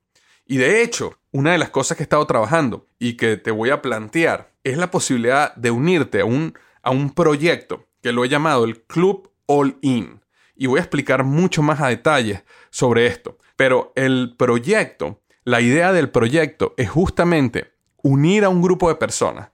Y 0.46 0.56
de 0.56 0.80
hecho, 0.80 1.18
una 1.30 1.52
de 1.52 1.58
las 1.58 1.68
cosas 1.68 1.98
que 1.98 2.04
he 2.04 2.08
estado 2.08 2.26
trabajando 2.26 2.86
y 2.98 3.18
que 3.18 3.36
te 3.36 3.50
voy 3.50 3.68
a 3.68 3.82
plantear 3.82 4.54
es 4.64 4.78
la 4.78 4.90
posibilidad 4.90 5.54
de 5.56 5.70
unirte 5.70 6.22
a 6.22 6.24
un, 6.24 6.58
a 6.80 6.90
un 6.90 7.10
proyecto 7.10 7.86
que 8.00 8.12
lo 8.12 8.24
he 8.24 8.30
llamado 8.30 8.64
el 8.64 8.80
Club 8.84 9.30
All 9.44 9.76
In 9.82 10.22
y 10.58 10.66
voy 10.66 10.78
a 10.78 10.82
explicar 10.82 11.24
mucho 11.24 11.62
más 11.62 11.80
a 11.80 11.88
detalle 11.88 12.44
sobre 12.70 13.06
esto. 13.06 13.38
Pero 13.56 13.92
el 13.96 14.34
proyecto, 14.36 15.22
la 15.44 15.60
idea 15.60 15.92
del 15.92 16.10
proyecto 16.10 16.74
es 16.76 16.90
justamente 16.90 17.72
unir 18.02 18.44
a 18.44 18.48
un 18.48 18.60
grupo 18.60 18.88
de 18.88 18.96
personas 18.96 19.50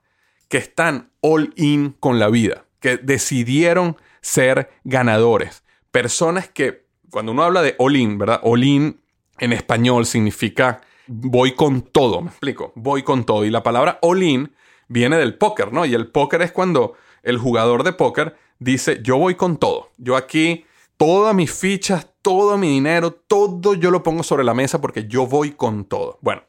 que 0.49 0.57
están 0.57 1.11
all 1.21 1.53
in 1.55 1.95
con 1.99 2.19
la 2.19 2.29
vida, 2.29 2.65
que 2.79 2.97
decidieron 2.97 3.97
ser 4.21 4.69
ganadores. 4.83 5.63
Personas 5.91 6.49
que, 6.49 6.87
cuando 7.11 7.31
uno 7.31 7.43
habla 7.43 7.61
de 7.61 7.75
all 7.77 7.95
in, 7.95 8.17
¿verdad? 8.17 8.41
All 8.43 8.63
in 8.63 8.99
en 9.37 9.53
español 9.53 10.05
significa 10.05 10.81
voy 11.07 11.53
con 11.53 11.81
todo, 11.81 12.21
me 12.21 12.29
explico, 12.29 12.73
voy 12.75 13.03
con 13.03 13.25
todo. 13.25 13.45
Y 13.45 13.51
la 13.51 13.63
palabra 13.63 13.99
all 14.01 14.23
in 14.23 14.51
viene 14.87 15.17
del 15.17 15.37
póker, 15.37 15.71
¿no? 15.71 15.85
Y 15.85 15.93
el 15.93 16.07
póker 16.07 16.41
es 16.41 16.51
cuando 16.51 16.93
el 17.23 17.37
jugador 17.37 17.83
de 17.83 17.93
póker 17.93 18.35
dice, 18.59 19.01
yo 19.03 19.17
voy 19.17 19.35
con 19.35 19.57
todo. 19.57 19.91
Yo 19.97 20.15
aquí, 20.15 20.65
todas 20.97 21.35
mis 21.35 21.51
fichas, 21.51 22.07
todo 22.21 22.57
mi 22.57 22.69
dinero, 22.69 23.11
todo 23.11 23.73
yo 23.73 23.91
lo 23.91 24.03
pongo 24.03 24.23
sobre 24.23 24.43
la 24.43 24.53
mesa 24.53 24.81
porque 24.81 25.07
yo 25.07 25.27
voy 25.27 25.51
con 25.51 25.85
todo. 25.85 26.19
Bueno, 26.21 26.43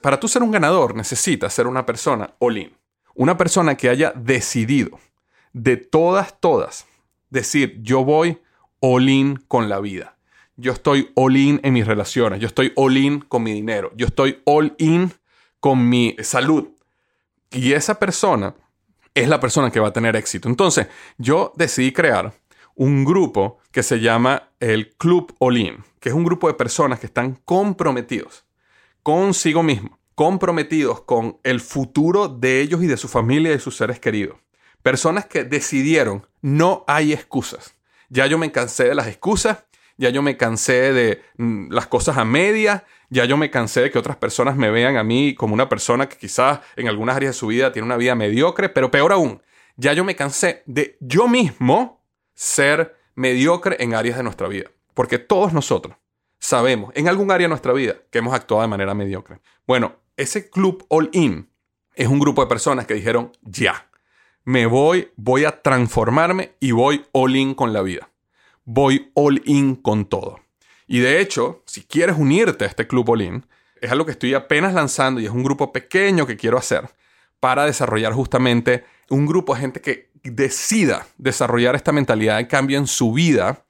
para 0.00 0.18
tú 0.18 0.28
ser 0.28 0.42
un 0.42 0.50
ganador 0.50 0.94
necesitas 0.94 1.52
ser 1.52 1.66
una 1.66 1.86
persona 1.86 2.34
all 2.38 2.58
in. 2.58 2.76
Una 3.14 3.36
persona 3.36 3.76
que 3.76 3.88
haya 3.88 4.12
decidido 4.16 4.98
de 5.52 5.76
todas, 5.76 6.40
todas, 6.40 6.86
decir, 7.30 7.78
yo 7.82 8.04
voy 8.04 8.40
all 8.80 9.08
in 9.08 9.36
con 9.48 9.68
la 9.68 9.80
vida. 9.80 10.16
Yo 10.56 10.72
estoy 10.72 11.10
all 11.14 11.36
in 11.36 11.60
en 11.62 11.72
mis 11.72 11.86
relaciones. 11.86 12.40
Yo 12.40 12.46
estoy 12.46 12.72
all 12.76 12.96
in 12.96 13.20
con 13.20 13.42
mi 13.42 13.52
dinero. 13.52 13.92
Yo 13.96 14.06
estoy 14.06 14.40
all 14.44 14.74
in 14.78 15.12
con 15.60 15.88
mi 15.88 16.16
salud. 16.22 16.68
Y 17.50 17.72
esa 17.72 17.98
persona 17.98 18.54
es 19.14 19.28
la 19.28 19.40
persona 19.40 19.70
que 19.70 19.80
va 19.80 19.88
a 19.88 19.92
tener 19.92 20.16
éxito. 20.16 20.48
Entonces, 20.48 20.88
yo 21.18 21.52
decidí 21.56 21.92
crear 21.92 22.32
un 22.74 23.04
grupo 23.04 23.58
que 23.70 23.82
se 23.82 24.00
llama 24.00 24.50
el 24.60 24.90
Club 24.96 25.34
In, 25.40 25.84
que 26.00 26.08
es 26.08 26.14
un 26.14 26.24
grupo 26.24 26.48
de 26.48 26.54
personas 26.54 27.00
que 27.00 27.06
están 27.06 27.38
comprometidos 27.44 28.44
consigo 29.02 29.62
mismo, 29.62 29.98
comprometidos 30.14 31.02
con 31.02 31.38
el 31.42 31.60
futuro 31.60 32.28
de 32.28 32.60
ellos 32.60 32.82
y 32.82 32.86
de 32.86 32.96
su 32.96 33.08
familia 33.08 33.50
y 33.50 33.54
de 33.54 33.60
sus 33.60 33.76
seres 33.76 33.98
queridos. 33.98 34.36
Personas 34.82 35.26
que 35.26 35.44
decidieron, 35.44 36.26
no 36.40 36.84
hay 36.86 37.12
excusas. 37.12 37.74
Ya 38.08 38.26
yo 38.26 38.38
me 38.38 38.52
cansé 38.52 38.84
de 38.84 38.94
las 38.94 39.06
excusas, 39.06 39.64
ya 39.96 40.10
yo 40.10 40.22
me 40.22 40.36
cansé 40.36 40.92
de 40.92 41.22
mm, 41.36 41.72
las 41.72 41.86
cosas 41.86 42.18
a 42.18 42.24
media, 42.24 42.84
ya 43.10 43.24
yo 43.24 43.36
me 43.36 43.50
cansé 43.50 43.82
de 43.82 43.90
que 43.90 43.98
otras 43.98 44.16
personas 44.16 44.56
me 44.56 44.70
vean 44.70 44.96
a 44.96 45.04
mí 45.04 45.34
como 45.34 45.54
una 45.54 45.68
persona 45.68 46.08
que 46.08 46.16
quizás 46.16 46.60
en 46.76 46.88
algunas 46.88 47.16
áreas 47.16 47.34
de 47.34 47.38
su 47.38 47.48
vida 47.48 47.72
tiene 47.72 47.86
una 47.86 47.96
vida 47.96 48.14
mediocre, 48.14 48.68
pero 48.68 48.90
peor 48.90 49.12
aún, 49.12 49.42
ya 49.76 49.92
yo 49.92 50.04
me 50.04 50.16
cansé 50.16 50.62
de 50.66 50.96
yo 51.00 51.28
mismo 51.28 52.01
ser 52.34 52.96
mediocre 53.14 53.76
en 53.80 53.94
áreas 53.94 54.16
de 54.16 54.22
nuestra 54.22 54.48
vida. 54.48 54.70
Porque 54.94 55.18
todos 55.18 55.52
nosotros 55.52 55.96
sabemos 56.38 56.92
en 56.94 57.08
algún 57.08 57.30
área 57.30 57.46
de 57.46 57.50
nuestra 57.50 57.72
vida 57.72 57.96
que 58.10 58.18
hemos 58.18 58.34
actuado 58.34 58.62
de 58.62 58.68
manera 58.68 58.94
mediocre. 58.94 59.40
Bueno, 59.66 59.96
ese 60.16 60.50
club 60.50 60.84
All 60.88 61.08
In 61.12 61.48
es 61.94 62.08
un 62.08 62.18
grupo 62.18 62.42
de 62.42 62.48
personas 62.48 62.86
que 62.86 62.94
dijeron, 62.94 63.32
ya, 63.42 63.88
me 64.44 64.66
voy, 64.66 65.10
voy 65.16 65.44
a 65.44 65.62
transformarme 65.62 66.52
y 66.58 66.72
voy 66.72 67.04
all 67.12 67.36
in 67.36 67.54
con 67.54 67.72
la 67.72 67.82
vida. 67.82 68.10
Voy 68.64 69.10
all 69.14 69.40
in 69.44 69.76
con 69.76 70.06
todo. 70.06 70.40
Y 70.86 70.98
de 70.98 71.20
hecho, 71.20 71.62
si 71.66 71.82
quieres 71.82 72.16
unirte 72.18 72.64
a 72.64 72.68
este 72.68 72.86
club 72.86 73.10
all 73.10 73.22
in, 73.22 73.46
es 73.80 73.90
algo 73.90 74.04
que 74.04 74.12
estoy 74.12 74.34
apenas 74.34 74.74
lanzando 74.74 75.20
y 75.20 75.26
es 75.26 75.30
un 75.30 75.42
grupo 75.42 75.72
pequeño 75.72 76.26
que 76.26 76.36
quiero 76.36 76.58
hacer 76.58 76.90
para 77.40 77.66
desarrollar 77.66 78.12
justamente 78.12 78.84
un 79.10 79.26
grupo 79.26 79.54
de 79.54 79.60
gente 79.60 79.80
que 79.80 80.10
decida 80.22 81.06
desarrollar 81.18 81.74
esta 81.74 81.92
mentalidad 81.92 82.38
de 82.38 82.48
cambio 82.48 82.78
en 82.78 82.86
su 82.86 83.12
vida, 83.12 83.66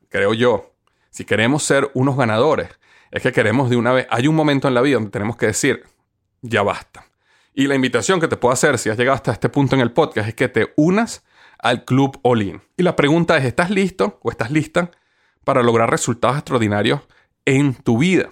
creo 0.09 0.33
yo, 0.33 0.73
si 1.09 1.25
queremos 1.25 1.63
ser 1.63 1.91
unos 1.93 2.17
ganadores, 2.17 2.69
es 3.11 3.21
que 3.21 3.31
queremos 3.31 3.69
de 3.69 3.75
una 3.75 3.91
vez, 3.91 4.07
hay 4.09 4.27
un 4.27 4.35
momento 4.35 4.67
en 4.67 4.73
la 4.73 4.81
vida 4.81 4.95
donde 4.95 5.11
tenemos 5.11 5.37
que 5.37 5.47
decir, 5.47 5.83
ya 6.41 6.61
basta. 6.61 7.05
Y 7.53 7.67
la 7.67 7.75
invitación 7.75 8.19
que 8.19 8.27
te 8.27 8.37
puedo 8.37 8.53
hacer 8.53 8.77
si 8.77 8.89
has 8.89 8.97
llegado 8.97 9.15
hasta 9.15 9.31
este 9.31 9.49
punto 9.49 9.75
en 9.75 9.81
el 9.81 9.91
podcast 9.91 10.29
es 10.29 10.35
que 10.35 10.47
te 10.47 10.73
unas 10.77 11.23
al 11.57 11.83
Club 11.83 12.19
All 12.23 12.41
In. 12.41 12.61
Y 12.77 12.83
la 12.83 12.95
pregunta 12.95 13.37
es, 13.37 13.45
¿estás 13.45 13.69
listo 13.69 14.19
o 14.23 14.31
estás 14.31 14.51
lista 14.51 14.91
para 15.43 15.63
lograr 15.63 15.89
resultados 15.89 16.37
extraordinarios 16.37 17.01
en 17.45 17.73
tu 17.73 17.97
vida? 17.97 18.29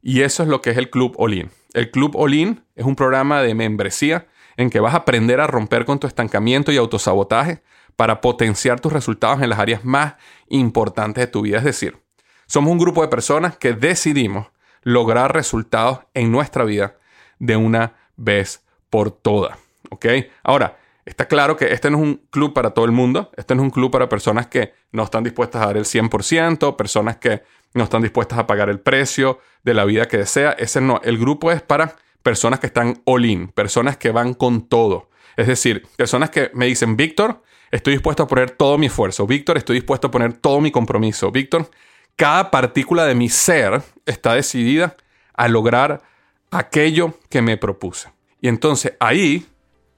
Y 0.00 0.22
eso 0.22 0.42
es 0.42 0.48
lo 0.48 0.60
que 0.62 0.70
es 0.70 0.78
el 0.78 0.90
Club 0.90 1.14
All 1.18 1.34
In. 1.34 1.50
El 1.74 1.90
Club 1.90 2.16
All 2.16 2.34
In 2.34 2.64
es 2.74 2.84
un 2.84 2.96
programa 2.96 3.42
de 3.42 3.54
membresía 3.54 4.26
en 4.56 4.70
que 4.70 4.80
vas 4.80 4.94
a 4.94 4.98
aprender 4.98 5.40
a 5.40 5.46
romper 5.46 5.84
con 5.84 5.98
tu 5.98 6.06
estancamiento 6.06 6.72
y 6.72 6.76
autosabotaje 6.76 7.62
para 7.96 8.20
potenciar 8.20 8.80
tus 8.80 8.92
resultados 8.92 9.42
en 9.42 9.50
las 9.50 9.58
áreas 9.58 9.84
más 9.84 10.14
importantes 10.48 11.22
de 11.22 11.26
tu 11.26 11.42
vida. 11.42 11.58
Es 11.58 11.64
decir, 11.64 12.02
somos 12.46 12.72
un 12.72 12.78
grupo 12.78 13.02
de 13.02 13.08
personas 13.08 13.56
que 13.56 13.72
decidimos 13.72 14.48
lograr 14.82 15.32
resultados 15.34 16.00
en 16.14 16.30
nuestra 16.30 16.64
vida 16.64 16.96
de 17.38 17.56
una 17.56 17.94
vez 18.16 18.64
por 18.90 19.10
todas. 19.10 19.58
¿Ok? 19.90 20.06
Ahora, 20.42 20.78
está 21.04 21.26
claro 21.26 21.56
que 21.56 21.72
este 21.72 21.90
no 21.90 21.98
es 21.98 22.02
un 22.02 22.16
club 22.30 22.52
para 22.52 22.70
todo 22.70 22.84
el 22.84 22.92
mundo. 22.92 23.30
Este 23.36 23.54
no 23.54 23.62
es 23.62 23.66
un 23.66 23.70
club 23.70 23.90
para 23.90 24.08
personas 24.08 24.46
que 24.46 24.74
no 24.92 25.04
están 25.04 25.24
dispuestas 25.24 25.62
a 25.62 25.66
dar 25.66 25.76
el 25.76 25.84
100%, 25.84 26.76
personas 26.76 27.16
que 27.16 27.42
no 27.74 27.84
están 27.84 28.02
dispuestas 28.02 28.38
a 28.38 28.46
pagar 28.46 28.68
el 28.68 28.80
precio 28.80 29.40
de 29.62 29.74
la 29.74 29.84
vida 29.84 30.06
que 30.06 30.18
desea. 30.18 30.52
Ese 30.52 30.80
no. 30.80 31.00
El 31.02 31.18
grupo 31.18 31.50
es 31.50 31.62
para 31.62 31.96
personas 32.22 32.60
que 32.60 32.66
están 32.66 33.02
all 33.04 33.24
in, 33.24 33.48
personas 33.48 33.96
que 33.96 34.10
van 34.10 34.34
con 34.34 34.68
todo. 34.68 35.10
Es 35.36 35.46
decir, 35.46 35.86
personas 35.96 36.30
que 36.30 36.50
me 36.54 36.66
dicen, 36.66 36.96
Víctor, 36.96 37.42
Estoy 37.70 37.94
dispuesto 37.94 38.22
a 38.22 38.28
poner 38.28 38.50
todo 38.50 38.78
mi 38.78 38.86
esfuerzo. 38.86 39.26
Víctor, 39.26 39.56
estoy 39.56 39.76
dispuesto 39.76 40.08
a 40.08 40.10
poner 40.10 40.34
todo 40.34 40.60
mi 40.60 40.70
compromiso. 40.70 41.30
Víctor, 41.30 41.70
cada 42.16 42.50
partícula 42.50 43.04
de 43.04 43.14
mi 43.14 43.28
ser 43.28 43.82
está 44.06 44.34
decidida 44.34 44.96
a 45.34 45.48
lograr 45.48 46.02
aquello 46.50 47.18
que 47.28 47.42
me 47.42 47.56
propuse. 47.56 48.10
Y 48.40 48.48
entonces 48.48 48.92
ahí 49.00 49.46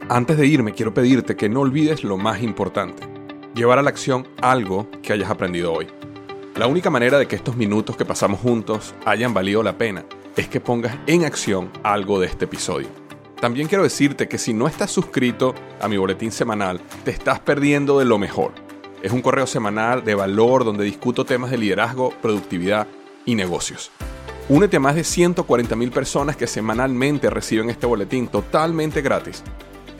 Antes 0.08 0.38
de 0.38 0.46
irme, 0.46 0.74
quiero 0.74 0.94
pedirte 0.94 1.36
que 1.36 1.50
no 1.50 1.62
olvides 1.62 2.04
lo 2.04 2.18
más 2.18 2.44
importante, 2.44 3.02
llevar 3.56 3.80
a 3.80 3.82
la 3.82 3.90
acción 3.90 4.28
algo 4.42 4.88
que 5.02 5.12
hayas 5.12 5.32
aprendido 5.32 5.74
hoy. 5.74 5.88
La 6.56 6.68
única 6.68 6.92
manera 6.92 7.18
de 7.18 7.28
que 7.28 7.36
estos 7.36 7.58
minutos 7.58 7.98
que 7.98 8.06
pasamos 8.06 8.40
juntos 8.40 8.94
hayan 9.06 9.34
valido 9.34 9.64
la 9.64 9.80
pena 9.80 10.06
es 10.38 10.48
que 10.48 10.62
pongas 10.62 10.96
en 11.08 11.26
acción 11.26 11.72
algo 11.82 12.20
de 12.20 12.28
este 12.28 12.46
episodio. 12.46 12.90
También 13.42 13.68
quiero 13.68 13.84
decirte 13.84 14.28
que 14.28 14.38
si 14.38 14.54
no 14.54 14.68
estás 14.68 14.92
suscrito 14.92 15.56
a 15.82 15.88
mi 15.88 15.98
boletín 15.98 16.32
semanal, 16.32 16.80
te 17.04 17.10
estás 17.10 17.40
perdiendo 17.40 17.98
de 17.98 18.06
lo 18.06 18.20
mejor 18.20 18.64
es 19.06 19.13
un 19.13 19.22
correo 19.22 19.46
semanal 19.46 20.04
de 20.04 20.15
valor 20.15 20.65
donde 20.65 20.84
discuto 20.84 21.26
temas 21.26 21.52
de 21.52 21.60
liderazgo, 21.60 22.10
productividad 22.24 22.88
y 23.24 23.36
negocios. 23.36 23.91
Únete 24.50 24.78
a 24.78 24.80
más 24.80 24.96
de 24.96 25.04
140.000 25.04 25.91
personas 25.91 26.36
que 26.36 26.48
semanalmente 26.48 27.30
reciben 27.30 27.70
este 27.70 27.86
boletín 27.86 28.30
totalmente 28.30 29.04
gratis 29.04 29.44